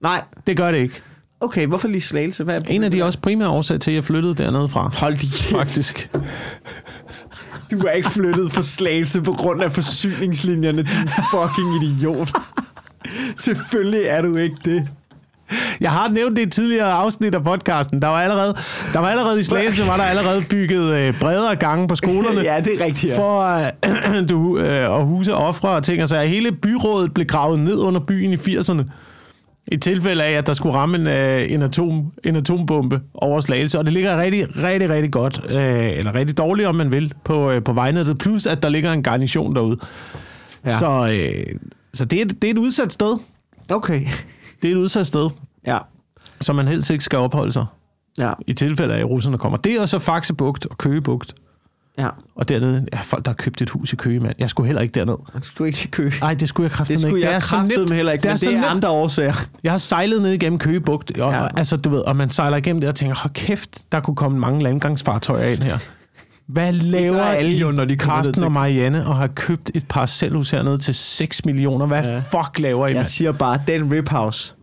[0.02, 1.02] Nej, Det gør det ikke.
[1.40, 2.44] okay, hvorfor lige slagelse?
[2.44, 4.92] Hvad er En af de også primære årsager til, at jeg flyttede dernede fra.
[4.98, 6.10] Hold de Faktisk.
[7.72, 12.32] Du er ikke flyttet for slagelse på grund af forsyningslinjerne, din fucking idiot.
[13.38, 14.88] Selvfølgelig er du ikke det.
[15.82, 18.02] Jeg har nævnt det i tidligere afsnit af podcasten.
[18.02, 18.56] Der var allerede,
[18.94, 22.42] der var allerede i Slagelse, var der allerede bygget øh, bredere gange på skolerne.
[22.52, 23.14] ja, det er rigtigt.
[23.14, 23.18] Ja.
[23.18, 27.60] For øh, du, øh, at huse ofre og ting og så Hele byrådet blev gravet
[27.60, 28.84] ned under byen i 80'erne.
[29.72, 33.80] I tilfælde af, at der skulle ramme en, øh, en, atom, en atombombe over Slagelse.
[33.80, 37.52] Og det ligger rigtig, rigtig, rigtig godt, øh, eller rigtig dårligt, om man vil, på,
[37.52, 38.18] øh, på vejnettet.
[38.18, 39.78] Plus, at der ligger en garnison derude.
[40.66, 40.78] Ja.
[40.78, 41.60] Så, øh,
[41.94, 43.18] så det, er, det er et udsat sted.
[43.70, 44.02] Okay.
[44.62, 45.30] Det er et udsat sted,
[45.68, 45.78] Ja.
[46.42, 47.66] som man helst ikke skal opholde sig.
[48.18, 48.34] Ja.
[48.48, 49.58] i tilfælde af, at russerne kommer.
[49.58, 51.34] Det er så Faxebugt og Køgebugt.
[51.98, 52.08] Ja.
[52.36, 54.36] Og dernede, ja, folk, der har købt et hus i Køge, mand.
[54.40, 55.14] Jeg skulle heller ikke derned.
[55.36, 56.12] Du skulle ikke til kø.
[56.22, 57.28] Nej, det skulle jeg kraftedeme Det skulle ikke.
[57.30, 58.72] jeg er så kraftedeme heller ikke, det er men så det er nemt.
[58.72, 59.34] andre årsager.
[59.64, 61.48] Jeg har sejlet ned igennem Køge Bugt, og, Ja.
[61.58, 64.40] altså, du ved, og man sejler igennem det og tænker, hold kæft, der kunne komme
[64.40, 65.78] mange landgangsfartøjer ind her.
[66.48, 70.78] Hvad laver alle jo, når de Karsten og Marianne, og har købt et parcelhus hernede
[70.78, 71.86] til 6 millioner?
[71.86, 72.20] Hvad Ja.
[72.20, 73.06] fuck laver I, Jeg mand?
[73.06, 74.54] siger bare, den Rip House,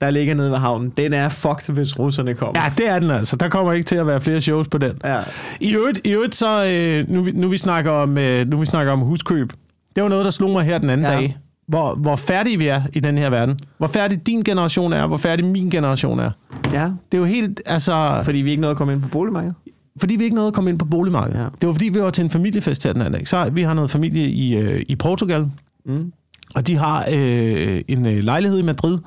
[0.00, 2.60] der ligger nede ved havnen, den er fucked, hvis russerne kommer.
[2.64, 3.36] Ja, det er den altså.
[3.36, 4.92] Der kommer ikke til at være flere shows på den.
[5.04, 5.18] Ja.
[5.60, 8.92] I øvrigt, i øvrigt så, øh, nu, nu, vi snakker om, øh, nu vi snakker
[8.92, 9.52] om huskøb,
[9.96, 11.12] det var noget, der slog mig her den anden Ja.
[11.12, 11.36] dag.
[11.68, 13.58] Hvor, hvor færdige vi er i den her verden.
[13.78, 16.30] Hvor færdig din generation er, hvor færdig min generation er.
[16.72, 16.84] ja.
[17.12, 18.20] Det er jo helt, altså...
[18.24, 19.54] Fordi vi ikke nåede at komme ind på boligmarkedet.
[20.00, 21.36] Fordi vi ikke nåede at komme ind på boligmarkedet.
[21.38, 21.42] Ja.
[21.42, 21.48] Ja.
[21.60, 23.28] Det var fordi, vi var til en familiefest her den anden dag.
[23.28, 25.46] Så vi har noget familie i, øh, i Portugal,
[25.86, 26.12] Mm.
[26.54, 28.98] og de har øh, en øh, lejlighed i Madrid.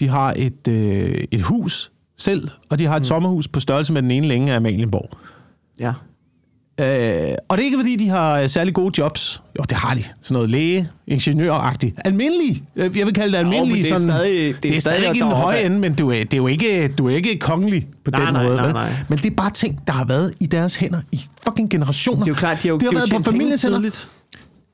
[0.00, 3.04] De har et, øh, et hus selv, og de har et mm.
[3.04, 5.10] sommerhus på størrelse med den ene længe af Amalienborg.
[5.80, 5.92] Ja.
[6.80, 9.42] Øh, og det er ikke, fordi de har øh, særlig gode jobs.
[9.58, 10.02] Jo, det har de.
[10.22, 11.98] Sådan noget læge, ingeniøragtigt.
[12.04, 12.62] Almindelig.
[12.76, 13.72] Øh, Jeg vil kalde det almindelig.
[13.72, 15.94] men det er sådan, stadig- det det er stadig stadig ikke en høj ende, men
[15.94, 18.56] du er, det er jo ikke, du er ikke kongelig på Nej, den nej, måde.
[18.56, 18.74] nej, vel?
[18.74, 18.92] nej.
[19.08, 22.18] Men det er bare ting, der har været i deres hænder i fucking generationer.
[22.24, 24.04] Det er jo klart, de har jo, det har de været jo på familiens hænder.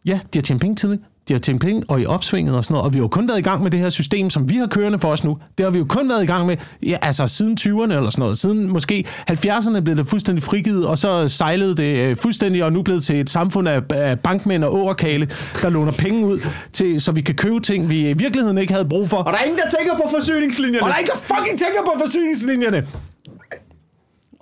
[0.07, 1.03] Ja, de har tjent penge tidligt.
[1.29, 2.87] De har tjent penge og i opsvinget og sådan noget.
[2.87, 4.67] Og vi har jo kun været i gang med det her system, som vi har
[4.67, 5.39] kørende for os nu.
[5.59, 8.23] Det har vi jo kun været i gang med, ja, altså siden 20'erne eller sådan
[8.23, 8.39] noget.
[8.39, 12.83] Siden måske 70'erne blev det fuldstændig frigivet, og så sejlede det øh, fuldstændig, og nu
[12.83, 15.29] blevet til et samfund af, bankmænd og overkale,
[15.63, 16.41] der låner penge ud,
[16.73, 19.17] til, så vi kan købe ting, vi i virkeligheden ikke havde brug for.
[19.17, 20.83] Og der er ingen, der tænker på forsyningslinjerne.
[20.83, 22.87] Og der er ikke der fucking tænker på forsyningslinjerne.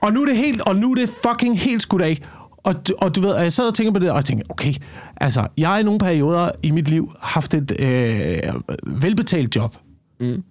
[0.02, 2.22] Og nu er det helt, og nu er det fucking helt skudt af.
[2.64, 4.50] Og, du- og du ved, og jeg sad og tænker på det, og jeg tænkte,
[4.50, 4.74] okay,
[5.16, 8.38] altså, jeg har i nogle perioder i mit liv haft et øh,
[9.02, 9.76] velbetalt job.
[10.20, 10.42] Mm.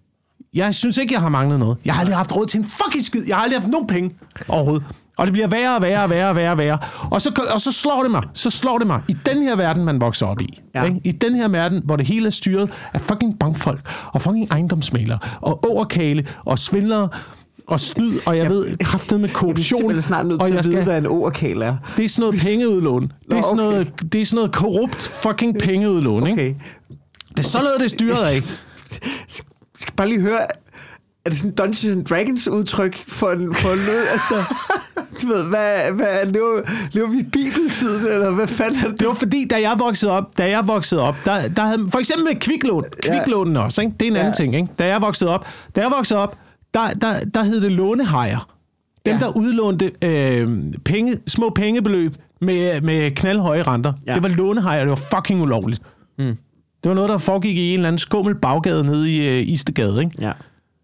[0.54, 1.78] Jeg synes ikke, jeg har manglet noget.
[1.86, 3.24] Jeg har aldrig haft råd til en fucking skid.
[3.28, 4.16] Jeg har aldrig haft nogen penge
[4.48, 4.86] overhovedet.
[5.18, 6.78] Og det bliver værre og værre og værre og værre og værre.
[7.12, 8.24] Og så, og så slår det mig.
[8.34, 9.02] Så slår det mig.
[9.08, 10.62] I den her verden, man vokser op i.
[10.76, 10.84] Ja.
[10.84, 11.02] Ikke?
[11.04, 15.20] I den her verden, hvor det hele er styret af fucking bankfolk og fucking ejendomsmalere
[15.42, 17.10] og overkale og svindlere
[17.68, 19.78] og snyd, og jeg ved kraftet med Jeg er korruption.
[19.80, 21.76] simpelthen snart nødt til jeg at vide, skal, hvad en overkale er.
[21.98, 23.02] det er sådan noget pengeudlån.
[23.02, 26.28] Det er, Nå, sådan noget, det er sådan noget korrupt fucking pengeudlån.
[26.28, 26.34] Ikke?
[26.42, 26.54] Okay.
[27.30, 28.34] Det er sådan noget, det er styret af.
[28.34, 28.44] Jeg
[29.82, 30.40] skal bare lige høre,
[31.26, 34.54] er det sådan Dungeons and Dragons udtryk for, en, for noget, altså...
[35.22, 39.00] Du ved, hvad, hvad lever, lever vi i bibeltiden, eller hvad fanden er det?
[39.00, 42.00] Det var fordi, da jeg voksede op, da jeg voksede op, der, der havde, for
[42.00, 43.94] eksempel med kviklån, kviklånene også, ikke?
[44.00, 44.20] det er en Ja.
[44.22, 44.56] anden ting.
[44.56, 44.68] Ikke?
[44.80, 46.38] Da jeg voksede op, da jeg voksede op,
[46.78, 48.50] der, der, der hed det lånehajer.
[49.06, 49.20] Dem, Ja.
[49.20, 50.50] der udlånte øh,
[50.86, 53.94] penge, små pengebeløb med, med knaldhøje renter.
[54.08, 54.14] Ja.
[54.14, 55.82] Det var lånehajer, det var fucking ulovligt.
[56.18, 56.26] Mm.
[56.84, 60.00] Det var noget, der foregik i en eller anden skummel baggade nede i øh, Istegade.
[60.04, 60.12] Ikke?
[60.22, 60.32] Ja.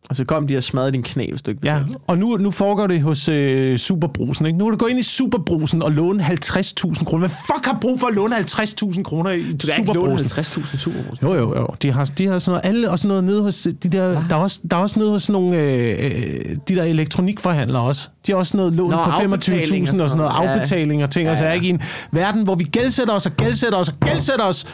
[0.09, 2.51] Og så kom de og smadrede din knæ, hvis du ikke Ja, og nu, nu
[2.51, 4.45] foregår det hos øh, Superbrusen.
[4.45, 4.57] Ikke?
[4.59, 7.17] Nu er du gå ind i Superbrusen og låne 50.000 kroner.
[7.19, 10.61] Hvad fuck har brug for at låne 50.000 kroner i Du kan ikke låne Superbrusen?
[10.63, 11.21] 50.000 superbrus.
[11.21, 11.67] Jo, jo, jo.
[11.81, 14.39] De har, de har sådan noget, alle, også noget nede hos de der, der er,
[14.39, 18.09] også, der er også nede hos nogle, øh, øh, de der elektronikforhandlere også.
[18.27, 20.51] De har også noget lån Nå, på afbetaling 25.000 og sådan noget, Ja.
[20.53, 21.55] afbetaling og ting, ja, og så Ja, er ja.
[21.55, 24.65] ikke i en verden, hvor vi gældsætter os og gældsætter os og gældsætter os.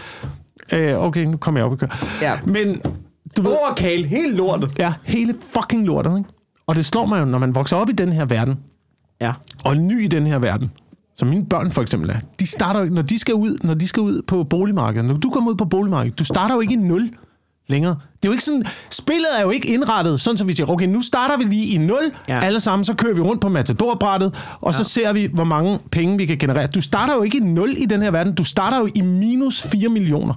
[0.72, 2.06] Øh, okay, nu kommer jeg op og kører.
[2.22, 2.34] Ja.
[2.46, 2.82] Men
[3.38, 4.72] du ved, Overkale, helt lortet.
[4.80, 6.30] ja, hele fucking lortet, ikke?
[6.68, 8.56] Og det slår mig jo, når man vokser op i den her verden,
[9.22, 9.34] Ja.
[9.66, 10.72] og er ny i den her verden,
[11.18, 13.74] som mine børn for eksempel er, de starter jo ikke, når de skal ud, når
[13.74, 16.74] de skal ud på boligmarkedet, når du kommer ud på boligmarkedet, du starter jo ikke
[16.74, 17.10] i nul
[17.68, 17.92] længere.
[18.24, 20.86] Det er jo ikke sådan, spillet er jo ikke indrettet, sådan så vi siger, okay,
[20.88, 22.34] nu starter vi lige i nul, ja.
[22.34, 22.40] Ja.
[22.46, 24.78] alle sammen, så kører vi rundt på matadorbrættet, og ja.
[24.78, 26.68] så ser vi, hvor mange penge vi kan generere.
[26.68, 29.62] Du starter jo ikke i nul i den her verden, du starter jo i minus
[29.62, 30.34] 4 millioner.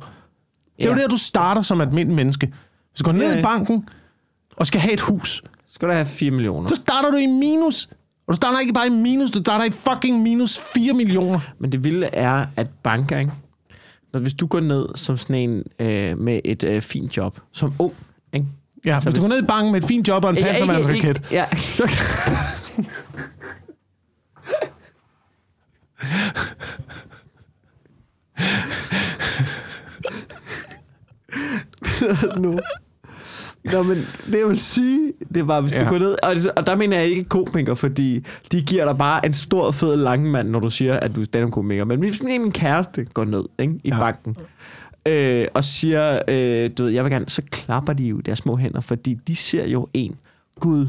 [0.76, 1.02] Det er jo Ja.
[1.02, 2.52] der, du starter som almindelig menneske.
[2.92, 3.38] Hvis du går ned Ja.
[3.38, 3.88] i banken
[4.56, 6.68] og skal have et hus, Skal du have 4 millioner.
[6.68, 7.88] så starter du i minus.
[8.26, 11.40] Og du starter ikke bare i minus, du starter i fucking minus 4 millioner.
[11.58, 13.32] Men det vilde er, at banker, ikke?
[14.12, 17.74] Når, hvis du går ned som sådan en øh, med et øh, fint job, som
[17.78, 17.92] ung,
[18.32, 18.46] ikke?
[18.84, 20.42] Ja, Altså, hvis du går ned i banken med et fint job og en Ja,
[20.42, 21.90] pansermandsraket, Ja, så
[32.36, 32.58] nu.
[33.64, 33.96] Nå, men
[34.26, 35.84] det jeg vil sige, det var, hvis ja.
[35.84, 39.26] Du går ned, og, og der mener jeg ikke komiker, fordi de giver dig bare
[39.26, 41.84] en stor, fed langmand, når du siger, at du er stand-up-komiker.
[41.84, 43.88] Men hvis min kæreste går ned ikke, i.
[43.88, 43.98] Ja.
[43.98, 44.36] banken,
[45.06, 48.56] øh, og siger, øh, du ved, jeg vil gerne, så klapper de jo deres små
[48.56, 50.16] hænder, fordi de ser jo en,
[50.60, 50.88] Gud,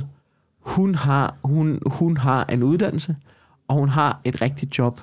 [0.59, 3.15] hun har, hun, hun har en uddannelse,
[3.67, 5.01] og hun har et rigtigt job,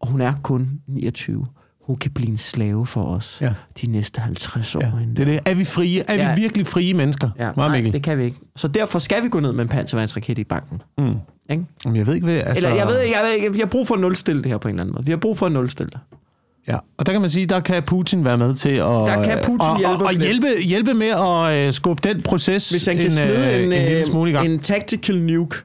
[0.00, 1.46] og hun er kun 29.
[1.88, 3.52] Hun kan blive en slave for os Ja.
[3.82, 4.80] de næste 50 år.
[4.80, 5.40] ja, det er det.
[5.44, 6.02] Er vi frie?
[6.08, 6.34] Er Ja.
[6.34, 7.30] vi virkelig frie mennesker?
[7.38, 7.92] Ja, Meget nej, Mikkel.
[7.92, 8.36] det kan vi ikke.
[8.56, 10.82] Så derfor skal vi gå ned med en panservandsraket i banken.
[10.98, 11.14] Mm.
[11.50, 11.64] Ikke?
[11.84, 12.36] Jamen, jeg ved ikke, hvad...
[12.36, 14.50] Altså, Eller jeg ved ikke, jeg ved ikke, vi har brug for at nulstille det
[14.50, 15.04] her på en eller anden måde.
[15.06, 15.98] Vi har brug for at nulstille det.
[16.68, 19.38] Ja, og der kan man sige, der kan Putin være med til at, Der kan
[19.44, 22.96] Putin og, hjælpe og, og hjælpe, hjælpe med at øh, skubbe den proces Hvis han
[22.96, 24.46] kan en, smide øh, en, en smule i gang.
[24.48, 25.56] en tactical nuke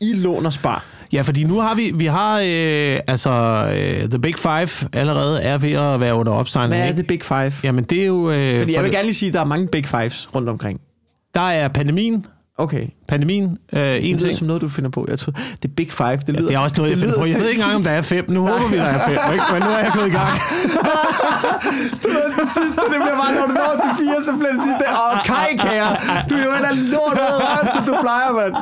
[0.00, 0.84] i lån og spar.
[1.12, 3.30] Ja, fordi nu har vi, vi har øh, altså
[3.74, 6.76] øh, The Big Five allerede er ved at være under opsejling.
[6.80, 7.52] Hvad er det Big Five?
[7.64, 8.30] Jamen det er jo...
[8.30, 10.48] Øh, Fordi jeg vil det- gerne lige sige, at der er mange Big Fives rundt
[10.48, 10.80] omkring.
[11.34, 12.26] Der er pandemien.
[12.58, 12.86] Okay.
[13.08, 14.34] Pandemien, øh, en Det lyder ting.
[14.38, 15.06] som noget, du finder på.
[15.08, 16.16] Jeg tror, det er Big Five.
[16.16, 17.26] Det, lyder, Det er også noget, jeg finder lyder- på.
[17.26, 18.24] Jeg ved ikke engang, om der er fem.
[18.28, 19.32] Nu håber vi, der er fem.
[19.32, 19.44] Ikke?
[19.52, 20.32] Men nu er jeg gået i gang.
[22.02, 24.62] Du ved, det sidste, det bliver bare, når du når til fire, så bliver det
[24.68, 25.90] sidste, åh, kaj, kære.
[26.28, 27.18] Du er jo en af lort
[27.62, 28.54] ud som du plejer, mand.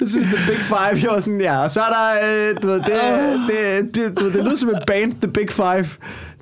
[0.00, 1.58] Jeg synes, The Big Five, jeg var sådan, ja.
[1.62, 2.90] Og så er der, øh, du ved, det,
[3.48, 5.86] det, det, du ved, det lyder som et band, The Big Five.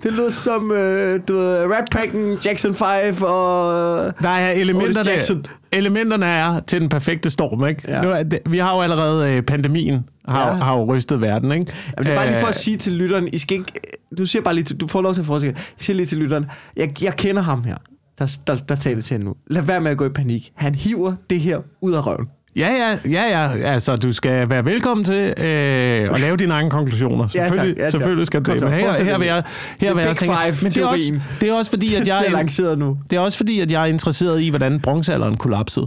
[0.02, 4.12] Det lyder som, øh, du ved, Rat Packen, Jackson 5 og...
[4.22, 5.46] Der er elementerne, Jackson.
[5.72, 7.66] elementerne er til den perfekte storm.
[7.68, 7.82] Ikke?
[7.88, 8.02] Ja.
[8.02, 10.46] Nu er det, vi har jo allerede øh, pandemien, har, Ja.
[10.46, 10.52] ja.
[10.52, 11.52] har jo rystet verden.
[11.52, 11.72] Ikke?
[11.96, 13.72] Jamen, det er bare lige for at Øh, sige til lytteren, I skal ikke,
[14.18, 15.56] du siger bare lige, til, du får lov til at fortsætte.
[15.60, 16.46] Jeg siger lige til lytteren,
[16.76, 17.76] jeg, jeg kender ham her,
[18.18, 19.34] der, der, der taler til hende nu.
[19.46, 20.50] Lad være med at gå i panik.
[20.54, 22.26] Han hiver det her ud af røven.
[22.56, 23.72] Ja, ja, ja, ja.
[23.72, 27.28] Altså, du skal være velkommen til øh, at lave dine egne konklusioner.
[27.34, 27.46] Ja, tak.
[27.48, 27.90] Selvfølgelig, Ja, tak.
[27.90, 28.60] selvfølgelig skal du det.
[28.62, 29.42] Men her, her vil jeg,
[29.78, 32.74] her vil jeg tænke, men det er, også, det er også fordi, at jeg er
[32.76, 32.98] nu.
[33.10, 35.86] det er også fordi, at jeg er interesseret i, hvordan bronzealderen kollapsede.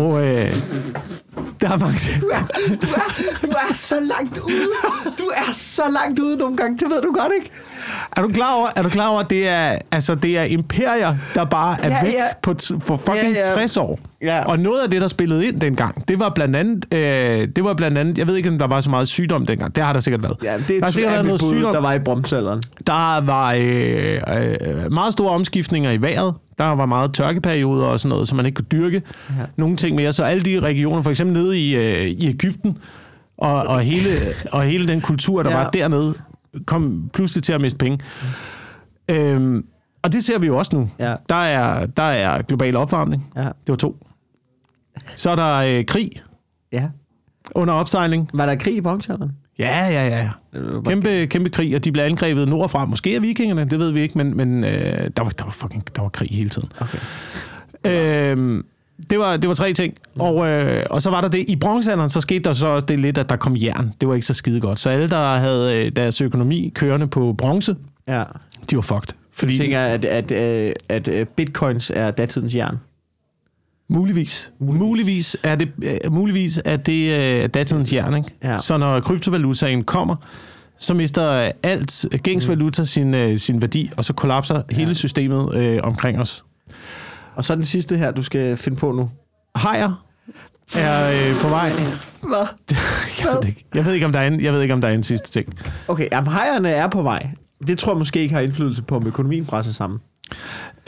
[0.00, 0.54] Og øh,
[1.60, 2.20] der er mange ting.
[2.22, 4.54] Du er, du, er, du er så langt ude.
[5.18, 6.78] Du er så langt ude nogle gange.
[6.78, 7.50] Det ved du godt, ikke?
[8.16, 11.16] Er du klar over, er du klar over at det er, altså, det er imperier,
[11.34, 12.24] der bare er Ja, væk ja.
[12.42, 13.54] på for fucking Ja, ja.
[13.54, 13.98] 60 år?
[14.22, 14.44] Ja.
[14.44, 17.74] Og noget af det, der spillede ind dengang, det var blandt andet, øh, det var
[17.74, 19.76] blandt andet, jeg ved ikke, om der var så meget sygdom dengang.
[19.76, 20.36] Det har der sikkert været.
[20.44, 21.72] Ja, det der har sikkert været noget sygdom.
[21.72, 22.62] der var i bromsalderen.
[22.86, 24.20] Der var øh,
[24.84, 26.34] øh, meget store omskiftninger i vejret.
[26.58, 29.44] Der var meget tørkeperioder og sådan noget, så man ikke kunne dyrke Ja.
[29.56, 30.12] nogle ting mere.
[30.12, 32.78] Så alle de regioner, for eksempel nede i, øh, i Ægypten,
[33.38, 34.08] og, og, hele,
[34.52, 35.56] og hele den kultur, der ja.
[35.56, 36.14] var dernede,
[36.66, 37.98] kom pludselig til at miste penge.
[39.08, 39.66] Øhm,
[40.02, 40.90] og det ser vi jo også nu.
[40.98, 41.14] Ja.
[41.28, 43.32] Der, er, der er global opvarmning.
[43.36, 43.42] Ja.
[43.42, 44.06] Det var to.
[45.16, 46.10] Så er der øh, krig
[46.72, 46.88] ja.
[47.54, 48.30] under opsejling.
[48.34, 49.32] Var der krig i bromsalderen?
[49.58, 50.30] Ja, ja, ja.
[50.84, 52.84] Kæmpe, kæmpe krig, og de blev angrebet nordfra.
[52.84, 55.96] Måske af vikingerne, det ved vi ikke, men, men øh, der, var, der, var fucking,
[55.96, 56.72] der var krig hele tiden.
[56.80, 56.98] Okay.
[57.86, 58.66] Øhm,
[59.10, 59.94] det, var, det var tre ting.
[60.18, 61.44] Og, øh, og så var der det.
[61.48, 63.92] I bronzealderen, så skete der så også det lidt, at der kom jern.
[64.00, 64.78] Det var ikke så skide godt.
[64.78, 67.76] Så alle, der havde øh, deres økonomi kørende på bronze,
[68.08, 68.22] Ja.
[68.70, 69.14] de var fucked.
[69.32, 69.52] Fordi...
[69.52, 72.78] Jeg tænker, at, at, at, at, at bitcoins er datidens jern.
[73.88, 78.14] muligvis, muligvis er det, øh, muligvis er det øh, datidens jern.
[78.16, 78.30] Ikke?
[78.44, 78.58] Ja.
[78.58, 80.16] Så når kryptovalutaen kommer,
[80.78, 85.78] så mister alt gængs valuta sin, øh, sin værdi, og så kollapser hele systemet øh,
[85.82, 86.44] omkring os.
[87.34, 89.10] Og så den sidste her, du skal finde på nu.
[89.54, 90.04] Hajer
[90.76, 91.70] er øh, på vej.
[92.22, 92.46] Hvad?
[93.20, 93.64] Jeg ved, ikke.
[93.74, 95.30] jeg ved ikke, om der er en, jeg ved ikke, om der er en sidste
[95.30, 95.54] ting.
[95.88, 97.26] Okay, jamen, hejerne er på vej.
[97.66, 100.00] Det tror jeg måske ikke har indflydelse på, om økonomien presser sammen.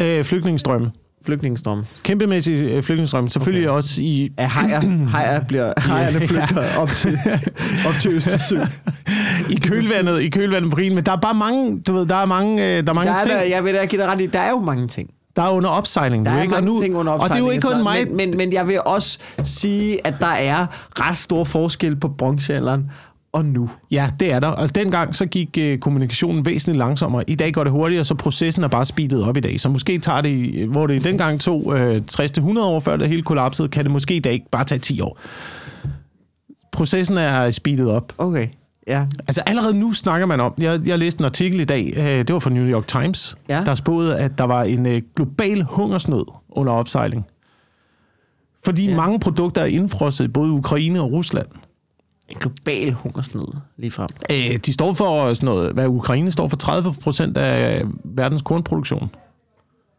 [0.00, 0.90] Øh, flygtningestrømme.
[1.26, 1.84] Flygtningestrøm.
[2.02, 3.30] Kæmpemæssig øh, flygtningestrømme.
[3.30, 3.76] Selvfølgelig okay.
[3.76, 4.32] også i...
[4.36, 7.18] Er hejer, hejer bliver, hejerne flygter op til,
[7.88, 8.66] op til Østersøen.
[9.50, 12.26] I kølvandet, i kølvandet på krigen, men der er bare mange, du ved, der er
[12.26, 14.20] mange, øh, der er mange Der er, ting, der, jeg vil da give dig ret
[14.20, 15.10] i, der er jo mange ting.
[15.36, 16.24] Der er under opsejling.
[16.24, 16.56] Der er ikke?
[16.56, 18.06] Og mange nu, ting under Og det er jo ikke kun mig.
[18.06, 20.66] Men, men, men jeg vil også sige, at der er
[21.00, 22.90] ret stor forskel på bronzealderen
[23.32, 23.70] og nu.
[23.90, 24.48] Ja, det er der.
[24.48, 27.30] Og dengang så gik øh, kommunikationen væsentligt langsommere.
[27.30, 29.60] I dag går det hurtigere, så processen er bare speedet op i dag.
[29.60, 33.68] Så måske tager det, hvor det dengang tog øh, 60-100 år før det hele kollapsede,
[33.68, 35.18] kan det måske i dag bare tage 10 år.
[36.72, 38.12] Processen er speedet op.
[38.18, 38.48] Okay,
[38.86, 39.06] ja.
[39.28, 42.32] Altså allerede nu snakker man om, jeg, jeg læste en artikel i dag, øh, det
[42.32, 43.62] var fra New York Times, Ja.
[43.66, 47.26] der spåede, at der var en øh, global hungersnød under opsejling.
[48.64, 48.90] Fordi Ja.
[48.90, 48.96] ja.
[48.96, 51.46] mange produkter er indfrosset i både Ukraine og Rusland.
[52.28, 54.08] En global hungersnød lige frem.
[54.32, 59.10] Øh, de står for sådan noget, hvad Ukraine står for 30 procent af verdens kornproduktion.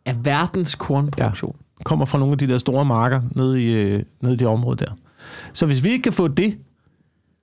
[0.05, 1.55] Af verdens kornproduktion.
[1.83, 4.85] Kommer fra nogle af de der store marker nede i, øh, nede i det område
[4.85, 4.91] der.
[5.53, 6.57] Så hvis vi ikke kan få det,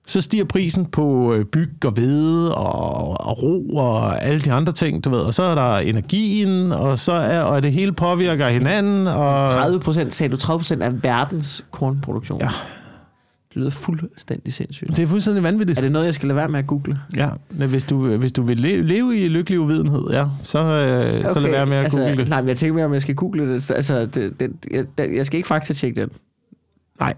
[0.07, 4.73] så stiger prisen på øh, byg og hvede og, og ro og alle de andre
[4.73, 5.19] ting, du ved.
[5.19, 9.07] Og så er der energien, og så er og det hele påvirker hinanden.
[9.07, 12.39] Og, 30 procent, sagde du 30 procent af verdens kornproduktion?
[12.41, 12.49] Ja.
[13.49, 14.97] Det lyder fuldstændig sindssygt.
[14.97, 15.79] Det er fuldstændig vanvittigt.
[15.79, 16.99] Er det noget, jeg skal lade være med at google?
[17.15, 21.33] Ja, hvis du, hvis du vil leve, leve i lykkelig uvidenhed, ja, så, øh, okay.
[21.33, 22.29] så lad være med at altså, google det.
[22.29, 23.71] Nej, men jeg tænker mere, om jeg skal google det.
[23.71, 24.85] Altså, det, det jeg,
[25.15, 26.09] jeg skal ikke faktatjekke den.
[26.99, 27.13] Nej.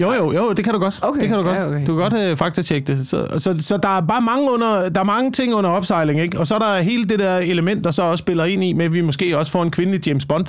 [0.00, 0.98] Jo, jo, jo, det kan du godt.
[1.02, 1.56] Okay, det kan du godt.
[1.56, 1.86] ja, okay.
[1.86, 3.06] Du kan godt øh, faktatjekke det.
[3.06, 6.38] Så, så, så der er bare mange, under, der er mange ting under opsejling, ikke?
[6.40, 8.84] Og så er der hele det der element, der så også spiller ind i, med
[8.84, 10.46] at vi måske også får en kvindelig James Bond.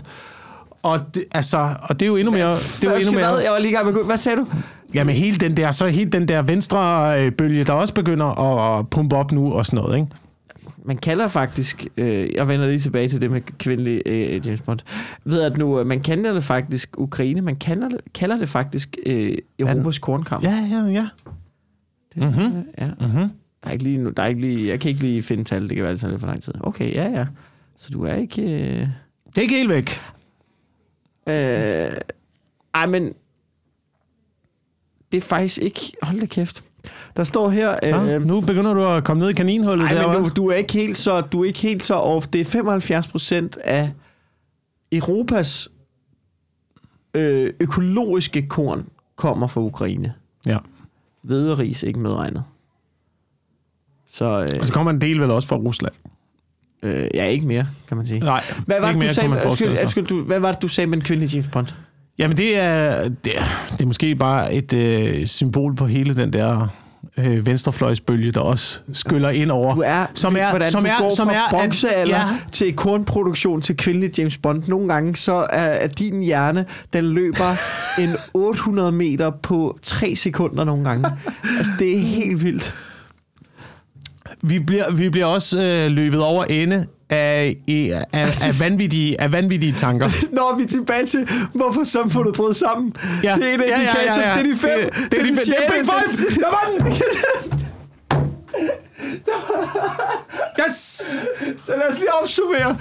[0.84, 2.55] Og det, altså, og det er jo endnu mere...
[2.55, 3.41] Det er jo endnu mere Hvad?
[3.43, 4.03] Jeg var lige i gang med.
[4.03, 4.47] Hvad sagde du?
[4.93, 8.25] ja, med hele den der, så hele den der venstre øh, bølge, der også begynder
[8.25, 10.08] at, at pumpe op nu og sådan noget, ikke?
[10.84, 14.80] Man kalder faktisk, øh, jeg vender lige tilbage til det med kvindelig øh, James Bond,
[15.23, 18.97] ved at nu, øh, man kalder det faktisk Ukraine, man kalder det, kalder det faktisk
[19.06, 20.43] øh, Europas kornkamp.
[20.43, 21.08] Ja, ja, ja.
[22.15, 22.63] Mhm.
[22.78, 22.88] ja.
[22.99, 23.30] Mhm.
[23.63, 25.69] Der er ikke lige, nu- der er ikke lige, jeg kan ikke lige finde tal,
[25.69, 26.54] det kan være, det lidt for lang tid.
[26.60, 27.25] Okay, ja, ja.
[27.78, 28.41] Så du er ikke...
[28.41, 28.88] Øh,
[29.25, 29.89] Det er ikke helt væk.
[31.28, 31.97] øh,
[32.73, 33.13] ej, men
[35.12, 35.80] det er faktisk ikke...
[36.01, 36.65] Hold da kæft.
[37.17, 37.75] Der står her...
[37.84, 40.30] Så, øh, nu begynder du at komme ned i kaninhullet Nej, men derovre.
[40.30, 42.28] du, er ikke helt så, du er ikke helt så off.
[42.28, 43.91] Det er 75 procent af
[44.91, 45.69] Europas
[47.13, 50.13] øh, økologiske korn kommer fra Ukraine.
[50.45, 50.58] Ja.
[51.21, 52.43] Hvede og ris ikke medregnet.
[54.08, 55.93] Så Og øh, så kommer en del vel også fra Rusland.
[56.84, 58.19] øh, ja, ikke mere, kan man sige.
[58.19, 60.62] Nej, Hvad var, det, mere, du sagde, med, forestille undskyld, undskyld, du, hvad var det,
[60.62, 61.67] du sagde med en kvindelig James Bond?
[62.17, 66.34] Jamen, det er, det er, det er måske bare et øh, symbol på hele den
[66.34, 66.67] der
[67.17, 69.75] øh, venstrefløjsbølge, der også skyller ind over.
[69.75, 72.23] Du er, Som er- hvordan som du er- går som fra er, bronzealder ja.
[72.51, 74.63] til kornproduktion til kvindelig James Bond.
[74.67, 77.56] Nogle gange så er, er din hjerne, den løber
[78.04, 81.08] en 800 meter på 3 sekunder nogle gange.
[81.58, 82.75] Altså, det er helt vildt.
[84.45, 89.31] Vi bliver, vi bliver også øh, løbet over ende af, af, af, af, vanvittige, af
[89.31, 90.10] vanvittige tanker.
[90.36, 92.93] Når vi er tilbage til, hvorfor samfundet brød sammen.
[93.23, 93.36] Ja.
[93.36, 94.43] Det er en af Ja, de ja, kasser, ja, ja.
[94.43, 94.79] det er de fem.
[94.79, 96.27] Det- det er de- den det er Big Five.
[96.41, 96.93] Der var den!
[100.67, 100.75] Yes!
[101.58, 102.77] Så lad os lige opsummere.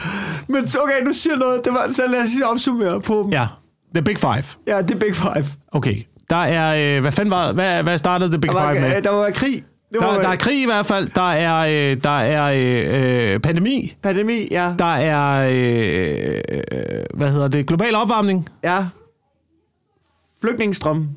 [0.48, 1.64] Men okay, nu siger noget.
[1.64, 3.32] Det var, så lad os lige opsummere på dem.
[3.32, 3.46] Ja,
[3.94, 4.44] The Big Five.
[4.66, 5.46] Ja, det er Big Five.
[5.72, 5.94] Okay.
[6.30, 9.02] Der er, øh, hvad fanden var, hvad, hvad startede The Big Der var, Five med?
[9.02, 9.64] der var krig.
[9.94, 11.10] Det Der, der er krig i hvert fald.
[11.14, 13.96] Der er, øh, der er øh, øh, pandemi.
[14.02, 14.74] pandemi, ja.
[14.78, 18.48] Der er, øh, øh, hvad hedder det, global opvarmning.
[18.64, 18.86] Ja.
[20.40, 21.08] Flygtningestrøm.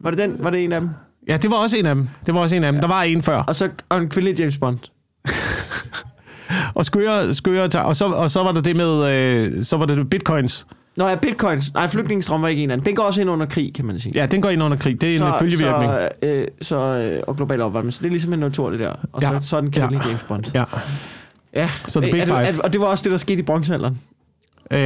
[0.00, 0.36] Var det den?
[0.38, 0.90] Var det en af dem?
[1.28, 2.08] Ja, det var også en af dem.
[2.26, 2.80] Det var også en af dem.
[2.80, 3.36] Der var en før.
[3.36, 4.78] Og så og en kvindelig James Bond.
[6.74, 10.10] Og skøre, skøre og så, og så var der det med, øh, så var det
[10.10, 10.66] bitcoins.
[10.96, 11.74] Nå ja, bitcoins.
[11.74, 12.84] Nej, flygtningestrøm var ikke en af dem.
[12.84, 14.12] Den går også ind under krig, kan man sige.
[14.14, 15.00] Ja, den går ind under krig.
[15.00, 15.92] Det er en følgevirkning.
[15.92, 17.92] Så, øh, så, øh, og global opvarmning.
[17.94, 18.92] Så det er ligesom en naturlig der.
[19.12, 19.30] Og Ja.
[19.40, 20.08] så, så er den kvindelige Ja.
[20.08, 20.44] James Bond.
[20.54, 20.64] Ja.
[21.54, 21.68] Ja.
[21.88, 22.36] Så the Øh, big er five.
[22.38, 23.98] er- Og det var også det, der skete i bronzealderen.
[24.70, 24.78] Øh,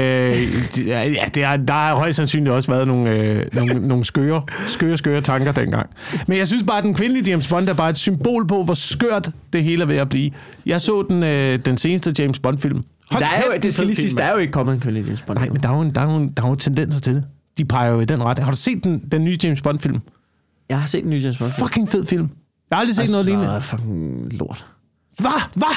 [0.87, 4.97] ja, det er, der har højst sandsynligt også været nogle, øh, nogle, nogle skøre, skøre,
[4.97, 5.91] skøre tanker dengang.
[6.27, 8.75] Men jeg synes bare, at den kvindelige James Bond er bare et symbol på, hvor
[8.75, 10.31] skørt det hele er ved at blive.
[10.67, 12.85] Jeg så den, øh, den seneste James Bond-film.
[13.11, 15.07] Hold Der er jo, det skal lige sige, der er jo ikke kommet en kvindelig
[15.07, 15.39] James Bond.
[15.39, 17.15] Nej, men der er, jo, en- der, er jo, en- der er jo tendenser til
[17.15, 17.25] det.
[17.59, 18.45] De peger jo i den retning.
[18.45, 19.99] Har du set den, den nye James Bond-film?
[20.69, 21.51] Jeg har set en ny James Bond.
[21.51, 22.29] Fucking fed film.
[22.71, 23.61] Jeg har aldrig set noget lignende.
[23.61, 24.67] fucking lort.
[25.19, 25.31] Hvad?
[25.55, 25.77] Hvad?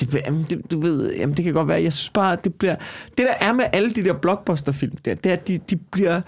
[0.00, 1.82] Det, jamen, det, du ved, jamen, det kan godt være.
[1.82, 2.74] Jeg synes bare, det bliver...
[3.18, 6.20] Det der er med alle de der blockbuster-film, der, det er, at de, de bliver...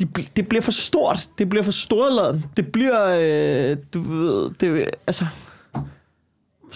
[0.00, 0.04] De,
[0.36, 1.28] det bliver for stort.
[1.38, 2.44] Det bliver for storladen.
[2.56, 3.06] Det bliver...
[3.70, 4.50] Øh, du ved...
[4.60, 5.26] Det, altså...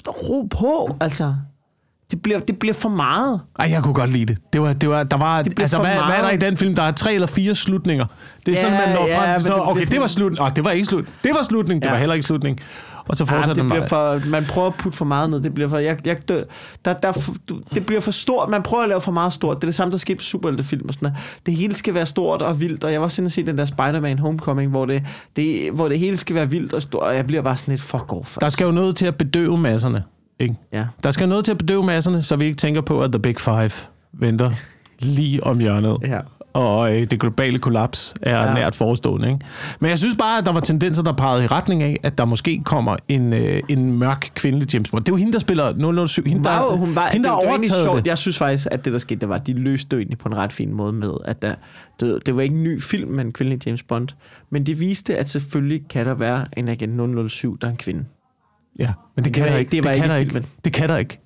[0.09, 1.35] Ro på, altså.
[2.11, 3.41] Det bliver, det bliver for meget.
[3.59, 4.39] Ej, jeg kunne godt lide det.
[4.53, 6.75] Det var, det var, der var, Det altså, hvad, hvad er der i den film?
[6.75, 8.05] Der er tre eller fire slutninger.
[8.47, 10.09] Det er Ja, sådan, man når ja, frem til så, det okay, det var sådan-
[10.09, 10.41] slut.
[10.41, 11.05] Åh, det var ikke slut.
[11.25, 11.83] Det var slutning.
[11.83, 11.93] Det Ja.
[11.93, 12.61] var heller ikke slutning.
[13.09, 15.41] Og så Ja, fortsætter det den bliver for, man prøver at putte for meget ned.
[15.41, 16.43] Det bliver for, jeg, jeg dør,
[16.85, 17.33] der, der, er
[17.75, 18.49] det bliver for stort.
[18.49, 19.57] Man prøver at lave for meget stort.
[19.57, 21.19] Det er det samme, der sker på superheltefilm og sådan noget.
[21.47, 22.85] Det hele skal være stort og vildt.
[22.85, 25.03] Og jeg var inde og se den der Spider-Man Homecoming, hvor det,
[25.37, 27.03] det, hvor det hele skal være vildt og stort.
[27.03, 28.37] Og jeg bliver bare sådan lidt fuck off.
[28.41, 30.03] Der skal jo noget til at bedøve masserne.
[30.41, 30.55] Ikke?
[30.73, 30.87] Ja.
[31.03, 33.41] Der skal noget til at bedøve masserne, så vi ikke tænker på, at The Big
[33.41, 33.71] Five
[34.13, 34.51] venter
[34.99, 35.97] lige om hjørnet.
[36.03, 36.19] Ja.
[36.53, 38.55] Og øh, det globale kollaps er ja.
[38.55, 39.29] Nært forestående.
[39.29, 39.41] Ikke?
[39.81, 42.25] Men jeg synes bare, at der var tendenser, der pegede i retning af, at der
[42.25, 45.05] måske kommer en, øh, en mørk kvindelig James Bond.
[45.05, 46.25] Det er jo hende, der spiller 007.
[46.27, 47.99] Hende, Hun var, der, hun var, hende, der det, det var egentlig sjovt.
[47.99, 48.07] det.
[48.07, 50.29] Jeg synes faktisk, at det, der skete, det var, at de løste det egentlig på
[50.29, 51.55] en ret fin måde med, at der,
[52.01, 54.09] det, det var ikke en ny film med en kvindelig James Bond,
[54.51, 58.05] men de viste, at selvfølgelig kan der være en agent 007, der er en kvinde.
[58.81, 60.49] Ja, men det kan var der ikke- det det kan ikke der ikke.
[60.65, 61.19] Det kan der ikke.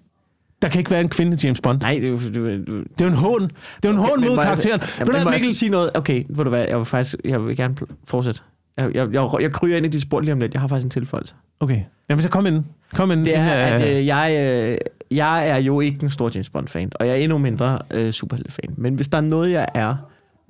[0.63, 1.81] Der kan ikke være en kvindelig James Bond.
[1.81, 2.17] Nej, det er jo...
[2.17, 3.41] Det, er det, Det er jo en hån.
[3.43, 3.51] Det
[3.83, 4.81] er jo en hån Men mod jeg- karakteren.
[4.81, 5.55] Ja, Ved men du hvad, må jeg Mikkel?
[5.55, 5.91] sige noget?
[5.97, 8.41] Okay, ved du hvad, jeg vil faktisk, jeg vil gerne fortsætte.
[8.77, 10.55] Jeg, jeg, jeg, jeg kryger ind i dit spor lige om lidt.
[10.55, 11.35] Jeg har faktisk en tilføjelse.
[11.61, 11.81] Okay.
[12.11, 12.65] Jamen, så kom ind.
[12.95, 13.25] Kom ind.
[13.25, 14.37] Det er, at øh, øh, jeg,
[14.71, 14.79] øh,
[15.17, 18.75] jeg er jo ikke en stor James Bond-fan, og jeg er endnu mindre øh, Superhelte-fan.
[18.77, 19.95] Men hvis der er noget, jeg er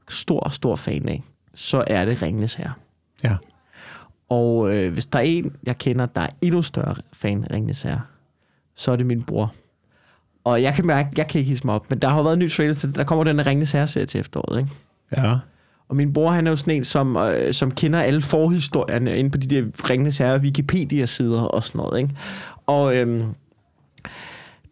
[0.09, 1.23] stor, stor fan af,
[1.55, 2.71] så er det Ringnes her.
[3.25, 3.35] Ja.
[4.35, 7.83] Og øh, hvis der er en, jeg kender, der er endnu større fan af Ringnes
[7.83, 7.99] her,
[8.75, 9.55] så er det min bror.
[10.45, 12.39] Og jeg kan mærke, jeg kan ikke hisse mig op, men der har været en
[12.39, 12.95] ny trailer til.
[12.97, 14.71] Der kommer den Ringnes Herre-serie til efteråret, ikke?
[15.17, 15.37] Ja.
[15.89, 19.31] Og min bror, han er jo sådan en, som, øh, som kender alle forhistorierne inde
[19.31, 22.17] på de der Ringnes Herre Wikipedia-sider og sådan noget, ikke?
[22.67, 23.23] Og øhm,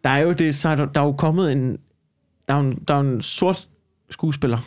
[0.04, 1.78] der er jo det, så er der, der er jo kommet en,
[2.48, 3.68] der er en, der er en sort
[4.10, 4.58] skuespiller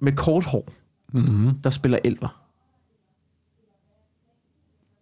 [0.00, 0.68] med kort hår,
[1.12, 1.54] Mm-hmm.
[1.64, 2.39] der spiller elver.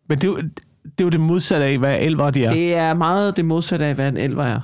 [0.09, 2.51] Men det er, jo, det er jo det modsatte af, hvad elver de er.
[2.51, 4.61] Det er meget det modsatte af, hvad en elver er.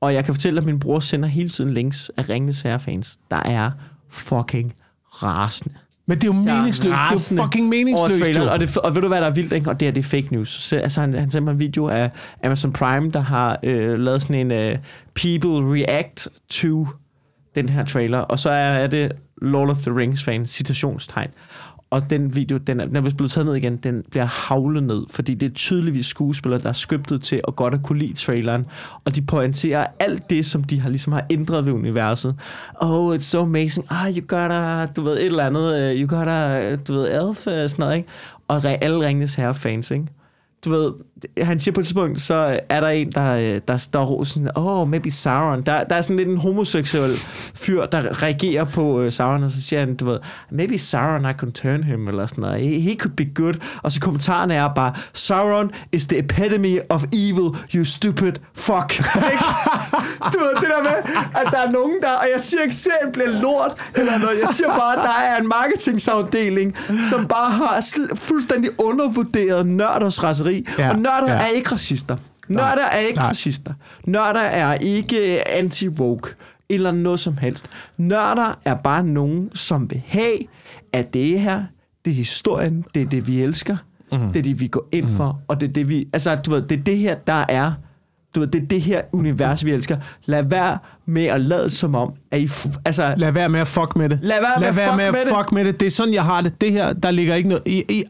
[0.00, 3.42] Og jeg kan fortælle, at min bror sender hele tiden links af Ringnes Herre-fans, der
[3.44, 3.70] er
[4.10, 4.74] fucking
[5.08, 5.74] rasende.
[6.06, 6.98] Men det er jo Jeg er meningsløst.
[7.28, 8.20] Det er jo fucking meningsløst.
[8.20, 9.70] traileren, og, det, og ved du, hvad der er vildt, ikke?
[9.70, 10.48] Og det er, det er fake news.
[10.48, 12.10] Så, altså, han, han sendte mig en video af
[12.44, 14.78] Amazon Prime, der har øh, lavet sådan en øh,
[15.14, 16.86] People React to
[17.54, 18.18] den her trailer.
[18.18, 19.12] Og så er, er det
[19.42, 21.28] Lord of the Rings fan, citationstegn.
[21.90, 24.82] Og den video, den er, den er vist blevet taget ned igen, den bliver havlet
[24.82, 28.12] ned, fordi det er tydeligvis skuespillere, der er scriptet til at godt at kunne lide
[28.12, 28.66] traileren,
[29.04, 32.34] og de pointerer alt det, som de har ligesom har ændret ved universet.
[32.80, 33.86] Oh, it's so amazing.
[33.90, 37.46] Ah, you gotta, du ved, et eller andet, you you gotta, øh, du ved, elf,
[37.46, 38.08] øh, sådan noget, ikke?
[38.48, 40.06] Og alle Ringnes Herre-fans, ikke?
[40.64, 40.92] du ved,
[41.38, 45.10] han siger på et tidspunkt, så er der en, der, der står sådan, oh, maybe
[45.10, 45.62] Sauron.
[45.62, 47.10] Der, der er sådan lidt en homoseksuel
[47.54, 50.18] fyr, der reagerer på uh, Sauron, og så siger han, du ved,
[50.50, 52.60] maybe Sauron, I can turn him, eller sådan noget.
[52.60, 53.54] He, he could be good.
[53.82, 58.90] Og så kommentaren er bare, Sauron is the epitome of evil, you stupid fuck.
[60.32, 63.12] Du ved, det der med, at der er nogen der, og jeg siger ikke, serien
[63.12, 64.40] bliver lort, eller noget.
[64.40, 66.76] Jeg siger bare, at der er en marketingsafdeling,
[67.10, 70.66] som bare har fuldstændig undervurderet nørders raseri.
[70.78, 71.42] Ja, og nørder ja.
[71.42, 72.16] er ikke racister.
[72.48, 73.28] Nørder er ikke Nej.
[73.28, 73.72] racister.
[74.04, 76.34] Nørder er ikke anti-woke
[76.68, 77.66] eller noget som helst.
[77.96, 80.38] Nørder er bare nogen, som vil have,
[80.92, 81.64] at det her,
[82.04, 83.76] det er historien, det er det, vi elsker,
[84.12, 84.18] mm.
[84.18, 85.12] det er det, vi går ind mm.
[85.12, 86.08] for, og det er det, vi...
[86.12, 87.72] Altså, du ved, det er det her, der er...
[88.34, 89.96] Du ved, det er det her univers, vi elsker.
[90.24, 92.50] Lad være med at lade som om, at I...
[92.84, 94.18] Altså, Lad være med at fuck med det.
[94.22, 95.34] Lad være med Lad at være fuck med at med det.
[95.38, 95.80] fuck med det.
[95.80, 96.60] Det er sådan, jeg har det.
[96.60, 97.62] Det her, der ligger ikke noget...
[97.66, 98.04] I, I,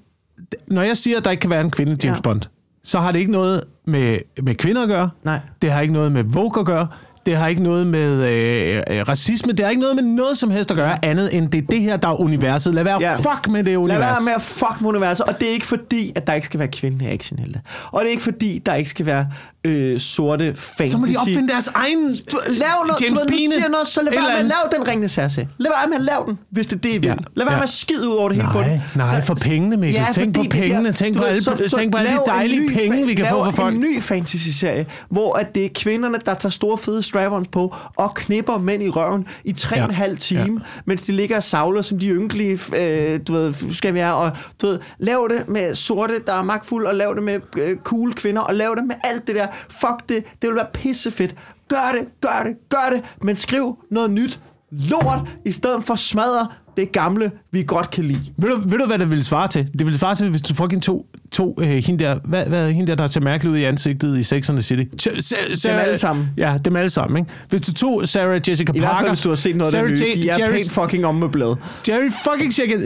[0.67, 2.21] når jeg siger, at der ikke kan være en kvinde James Ja.
[2.21, 2.43] Bond,
[2.85, 5.11] så har det ikke noget med, med kvinder at gøre.
[5.25, 5.41] nej.
[5.63, 6.89] Det har ikke noget med Vogue at gøre.
[7.27, 9.53] Det har ikke noget med øh, øh, racisme.
[9.53, 11.81] Det har ikke noget med noget som helst at gøre, andet end det er det
[11.81, 12.75] her, der er universet.
[12.75, 13.17] Lad være Ja.
[13.17, 13.89] fuck med det univers.
[14.01, 15.27] Lad være med at fuck med universet.
[15.27, 17.61] Og det er ikke fordi, at der ikke skal være kvindelige actionhelte.
[17.93, 19.27] Og det er ikke fordi, der ikke skal være
[19.65, 20.93] øh, sorte fantasy.
[20.93, 22.69] så må de opfinde deres egen Du, lav
[23.01, 23.53] James du ved, Bean.
[23.53, 25.49] siger noget, så lad være med at lave den ringende særse.
[25.59, 27.09] Lad være med at lave den, hvis det er det, I vil.
[27.09, 27.15] Ja.
[27.35, 27.59] Lad være Ja.
[27.59, 28.81] med at skide ud over det hele på Nej, den.
[28.97, 30.03] nej, for pengene, Mikkel.
[30.15, 30.93] Tænk på pengene.
[30.93, 33.45] Tænk på alle- så- så tænk på alle de dejlige ny penge, vi kan få
[33.45, 33.75] for folk.
[33.75, 38.15] en ny fantasy-serie, hvor at det er kvinderne, der tager store fede strap på og
[38.15, 39.83] knipper mænd i røven i tre Ja.
[39.83, 43.55] og en halv time, mens de ligger og savler som de ynkelige, øh, du ved,
[43.75, 44.31] skal er, og
[44.63, 48.13] du ved, lav det med sorte, der er magtfulde, og lav det med øh, cool
[48.15, 49.47] kvinder, og lav det med alt det der.
[49.53, 51.35] Fuck det, det vil være pissefedt.
[51.69, 54.41] Gør det, gør det, gør det, men skriv noget nyt
[54.71, 58.21] lort, i stedet for smadre det gamle, vi godt kan lide.
[58.37, 59.69] Ved du, ved du, hvad det ville svare til?
[59.79, 62.87] Det ville svare til, hvis du fucking to, to uh, hende, der, hvad, hvad, hende
[62.87, 64.83] der, der ser mærkeligt ud i ansigtet i Sex and the City.
[65.03, 66.29] Ch- Sa- Dem alle sammen.
[66.37, 67.31] Ja, dem alle sammen, ikke?
[67.49, 69.01] Hvis du tog Sarah Jessica I hvert Parker...
[69.01, 70.23] fald, hvis du har set noget af det Sarah nye.
[70.23, 71.59] De er Jerry- pænt fucking ommøbleret.
[71.89, 72.77] Jerry fucking Jessica,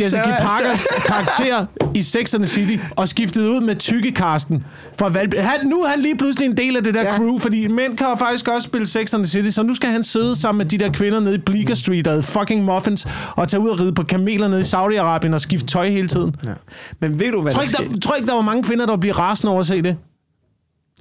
[0.00, 4.64] Jessica Sarah- Parkers karakter i Sex and the City og skiftet ud med Tykke Karsten
[4.98, 5.34] fra Valby.
[5.38, 7.16] Han, nu er han lige pludselig en del af det der Ja.
[7.16, 10.04] crew, fordi mænd kan faktisk også spille Sex and the City, så nu skal han
[10.04, 13.60] sidde sammen med de der kvinder nede i Bleecker Street og fucking muffins og tage
[13.60, 16.36] ud og ride på kameler nede i Saudi-Arabien og skifte tøj hele tiden.
[16.44, 16.52] Ja.
[17.00, 17.88] Men ved du, hvad Tror der ikke, sker?
[17.88, 19.96] der, tror ikke, der var mange kvinder, der bliver rasende over at se det?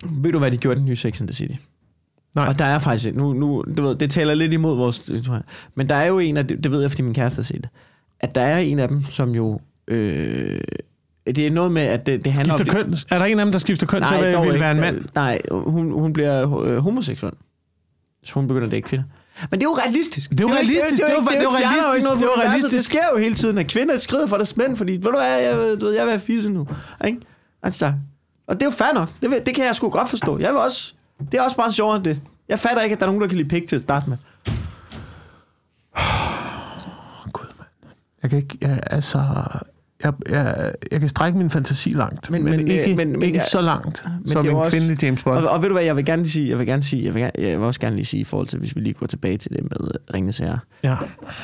[0.05, 1.53] Ved du, hvad de gjorde den nye Sex and the City?
[2.35, 2.47] Nej.
[2.47, 5.43] Og der er faktisk, nu, nu du ved, det taler lidt imod vores, tror jeg.
[5.75, 7.61] men der er jo en af, det, det ved jeg, fordi min kæreste har set
[7.61, 7.69] det,
[8.19, 10.61] at der er en af dem, som jo, øh,
[11.25, 12.85] det er noget med, at det, det handler Skifter om...
[12.85, 12.93] køn?
[13.11, 14.79] Er der en af dem, der skifter køn til Nej, at dog ville være en
[14.79, 15.05] mand?
[15.15, 17.33] Nej, hun, hun bliver øh, homoseksuel.
[18.23, 19.05] Så hun begynder at dække kvinder.
[19.51, 20.29] Men det er jo realistisk.
[20.29, 21.03] Det er jo realistisk.
[21.03, 21.19] Det er jo-
[21.49, 22.09] realistisk.
[22.09, 22.75] Det er jo realistisk.
[22.75, 25.39] Det sker jo hele tiden, at kvinder skrider for deres mænd, fordi, ved du hvad,
[25.41, 26.67] jeg, ved, jeg vil have fisse nu.
[27.05, 27.19] Ikke?
[27.63, 27.93] Altså,
[28.47, 29.09] og det er jo fair nok.
[29.21, 30.37] Det, vil, det kan jeg sgu godt forstå.
[30.39, 30.93] Jeg vil også,
[31.31, 32.19] det er også bare sjovere end det.
[32.49, 34.17] Jeg fatter ikke, at der er nogen, der kan lide pik til at starte med.
[37.31, 37.93] Gud, mand.
[38.21, 39.19] Jeg kan ikke, jeg, altså...
[40.03, 42.97] Jeg, jeg, jeg kan strække min fantasi langt, Men- men, men, men, ikke, øh, men,
[42.97, 45.37] men- men, men ikke jeg- så langt det som er en også- kvindelig James Bond.
[45.45, 47.13] Og, og ved du hvad, jeg vil gerne lige sige, jeg vil gerne sige, jeg
[47.13, 49.07] vil, gerne, jeg vil også gerne lige sige i forhold til, hvis vi lige går
[49.07, 50.59] tilbage til det med øh, Ringenes Herre.
[50.83, 50.95] Ja.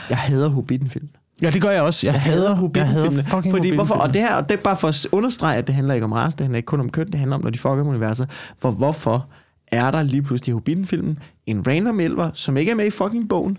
[0.10, 1.08] Jeg hader Hobbiten-film.
[1.42, 2.08] ja, det gør jeg også.
[2.08, 3.24] Jeg, Jeg hader Hobbiten-filmene.
[3.24, 5.76] fucking Fordi hvorfor, og det her, og det er bare for at understrege, at det
[5.76, 7.58] handler ikke om race, det handler ikke kun om køn, det handler om, når de
[7.58, 8.30] fucker med universet.
[8.60, 9.28] For hvorfor
[9.68, 13.30] er der lige pludselig i Hobbiten-filmen en random elver, som ikke er med i fucking
[13.30, 13.58] bogen,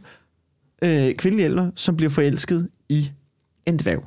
[0.82, 3.10] øh, kvindelig elver, som bliver forelsket i
[3.66, 4.04] en dværg.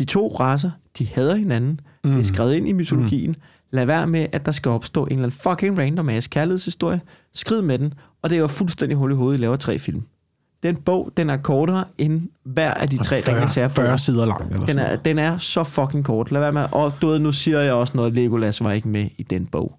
[0.00, 1.80] De to raser, de hader hinanden.
[2.04, 2.10] Mm.
[2.10, 3.36] Det er skrevet ind i mytologien.
[3.70, 7.00] Lad være med, at der skal opstå en eller anden fucking random ass kærlighedshistorie.
[7.34, 10.02] Skrid med den, og det er jo fuldstændig hul i hovedet, I laver tre film.
[10.62, 14.26] Den bog, den er kortere end hver af de tre Ringenes 40, Herre 40 sider
[14.26, 14.52] lang.
[14.52, 16.32] Eller den er, den er så fucking kort.
[16.32, 16.64] Lad være med.
[16.72, 19.78] Og du ved, nu siger jeg også noget, Legolas var ikke med i den bog.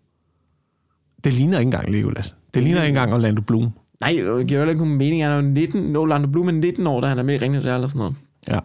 [1.24, 2.36] Det ligner ikke engang Legolas.
[2.54, 3.70] Det ligner ikke engang Orlando Bloom.
[4.00, 5.24] Nej, det giver jo ikke nogen mening.
[5.24, 7.64] Han er jo 19, Orlando Bloom er 19 år, da han er med i Ringens
[7.64, 8.16] Herre eller sådan noget.
[8.48, 8.60] Ja.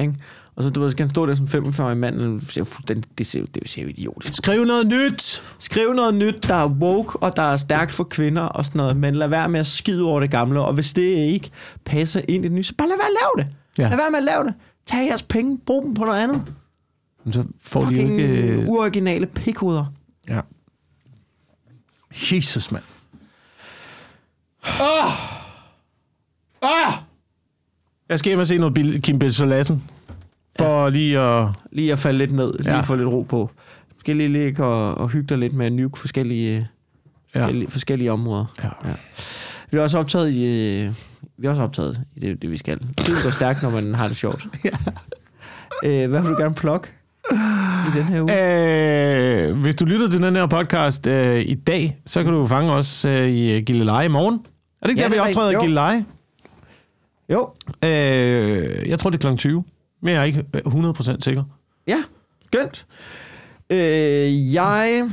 [0.00, 0.14] Ikke?
[0.56, 2.20] Og så du ved, skal han stå der som 45-årig mand.
[2.20, 4.34] og Det ser, jo fuldstændig- det ser, jo- det ser jo idiotisk.
[4.34, 5.42] Skriv noget nyt!
[5.58, 8.96] Skriv noget nyt, der er woke, og der er stærkt for kvinder og sådan noget,
[8.96, 11.50] men lad være med at skide over det gamle, og hvis det ikke
[11.84, 13.54] passer ind i det nye, så bare lad være at lave det.
[13.78, 13.88] Ja.
[13.88, 14.54] Lad være med at lave det.
[14.86, 16.52] Tag jeres penge, brug dem på noget andet.
[17.24, 18.52] Men så får de Fucking ikke...
[18.52, 19.84] øh, uoriginale pikhoveder.
[20.28, 20.40] Ja.
[22.32, 22.82] Jesus, mand.
[26.62, 26.92] Ah!
[28.08, 29.82] Jeg skal hjem og se noget Kim Belsolassen.
[30.58, 30.88] For ja.
[30.90, 31.48] lige at...
[31.72, 32.80] lige at falde lidt ned, lige Ja.
[32.80, 33.50] få lidt ro på.
[33.94, 36.68] Måske lige ligge og, og hygge dig lidt med at nuke forskellige,
[37.34, 37.40] Ja.
[37.40, 38.44] forskellige, forskellige områder.
[38.64, 38.88] Ja.
[38.88, 38.94] Ja.
[39.70, 40.44] Vi har også optaget i,
[40.80, 40.92] øh,
[41.38, 42.78] vi har også optaget i det, det vi skal.
[42.98, 44.46] Tiden går stærkt, når man har det sjovt.
[44.64, 44.70] Ja.
[45.84, 46.88] Øh, hvad vil du gerne plukke
[47.32, 49.48] i den her uge?
[49.48, 52.72] Øh, hvis du lytter til den her podcast øh, i dag, så kan du fange
[52.72, 54.34] os øh, i Gilleleje i morgen.
[54.82, 55.54] Er det ikke Ja, der, vi det er optræder i.
[55.54, 55.60] Jo.
[55.60, 56.04] Gilleleje?
[57.32, 57.50] Jo,
[57.84, 59.36] Øh, jeg tror, det er kl.
[59.36, 59.64] 20.
[60.04, 61.44] Men jeg er ikke øh, 100% sikker.
[61.86, 61.96] ja,
[62.40, 62.86] skønt.
[63.70, 65.10] Øh, jeg...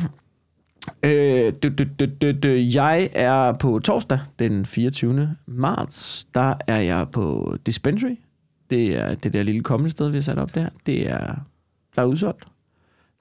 [1.03, 5.35] Øh, dø, dø, dø, dø, dø, jeg er på torsdag den 24.
[5.45, 6.25] marts.
[6.33, 8.15] Der er jeg på Dispensary.
[8.69, 10.69] Det er det der lille kommende sted, vi har sat op der.
[10.85, 11.35] Det er,
[11.95, 12.43] der er udsolgt.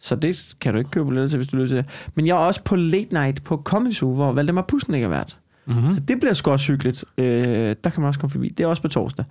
[0.00, 2.10] Så det kan du ikke købe billetter til, hvis du lytter til det.
[2.14, 5.08] Men jeg er også på Late Night på Comedy Zoo, hvor Valdemar Pusten ikke er
[5.08, 5.38] vært.
[5.66, 5.90] Mm-hmm.
[5.90, 7.04] Så det bliver sgu også hyggeligt.
[7.18, 8.48] Øh, der kan man også komme forbi.
[8.48, 9.24] Det er også på torsdag.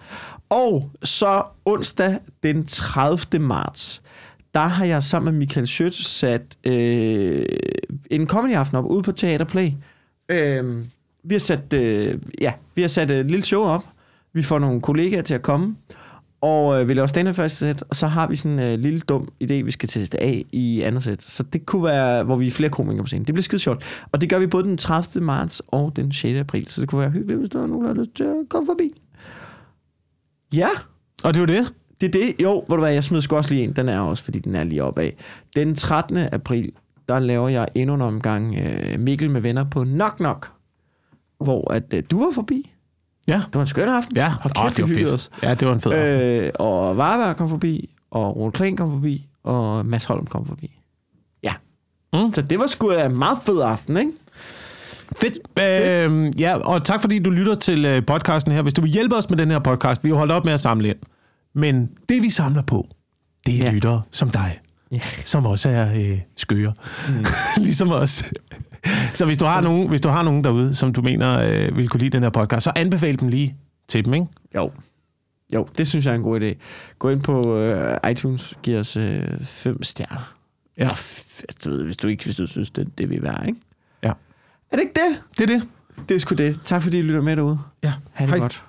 [0.49, 3.39] Og så onsdag den 30.
[3.39, 4.01] marts,
[4.53, 7.45] der har jeg sammen med Michael Schødt sat øh,
[8.11, 9.71] en comedy-aften op ude på Teaterplay.
[10.29, 10.83] Øh,
[11.23, 13.85] vi har sat, øh, ja, vi har sat øh, et lille show op.
[14.33, 15.75] Vi får nogle kollegaer til at komme.
[16.41, 18.99] Og øh, vi laver stand første sæt, og så har vi sådan en øh, lille
[18.99, 21.21] dum idé, vi skal teste af i andet sæt.
[21.23, 23.25] Så det kunne være, hvor vi er flere komikere på scenen.
[23.25, 23.83] Det bliver skide sjovt.
[24.11, 25.25] Og det gør vi både den 30.
[25.25, 26.39] marts og den 6.
[26.39, 26.67] april.
[26.67, 28.65] Så det kunne være hyggeligt, hvis der er nogen, der har lyst til at komme
[28.65, 29.01] forbi.
[30.55, 30.67] Ja,
[31.23, 31.73] Og det var det.
[32.01, 32.35] det er det.
[32.43, 33.73] Jo, hvor du hvad, jeg smider sgu også lige en.
[33.73, 35.09] Den er også, fordi den er lige opad.
[35.55, 36.17] Den 13.
[36.17, 36.71] april,
[37.07, 40.51] der laver jeg endnu en omgang øh, Mikkel med venner på Knock Knock.
[41.43, 42.73] Hvor at, øh, du var forbi.
[43.29, 43.35] Ja.
[43.45, 44.15] Det var en skøn aften.
[44.17, 45.13] Ja, Hold kæft, det var fedt.
[45.13, 45.29] os.
[45.43, 46.21] Ja, det var en fed aften.
[46.29, 50.79] Øh, og Varberg kom forbi, og Rune Kling kom forbi, og Mads Holm kom forbi.
[51.43, 51.53] Ja.
[52.13, 52.33] Mm.
[52.33, 54.11] Så det var sgu da en meget fed aften, ikke?
[55.21, 55.37] Fedt.
[55.59, 58.61] Øh, ja, og tak fordi du lytter til øh, podcasten her.
[58.61, 60.59] Hvis du vil hjælpe os med den her podcast, vi har holdt op med at
[60.59, 60.97] samle ind.
[61.55, 62.87] Men det vi samler på,
[63.45, 63.71] det er ja.
[63.71, 64.59] lyttere som dig,
[64.91, 64.99] Ja.
[65.25, 66.73] som også er øh, skøre.
[67.09, 67.25] Mm.
[67.63, 68.23] ligesom os.
[69.13, 71.89] Så hvis du, har nogen, hvis du har nogen derude, som du mener øh, vil
[71.89, 73.55] kunne lide den her podcast, så anbefal dem lige
[73.87, 74.27] til dem, ikke?
[74.55, 74.71] Jo.
[75.53, 76.53] Jo, det synes jeg er en god idé.
[76.99, 80.33] Gå ind på øh, iTunes, giv os øh, fem stjerner.
[80.77, 80.83] Ja.
[80.83, 83.59] Eller, hvis du ikke hvis du synes, det, det vil være, ikke?
[84.03, 84.11] Ja.
[84.71, 85.21] Er det ikke det?
[85.37, 85.67] Det er det.
[86.09, 86.59] Det er sgu det.
[86.65, 87.59] Tak fordi I lytter med derude.
[87.83, 87.93] Ja.
[88.13, 88.39] Ha' det Hej.
[88.39, 88.63] godt.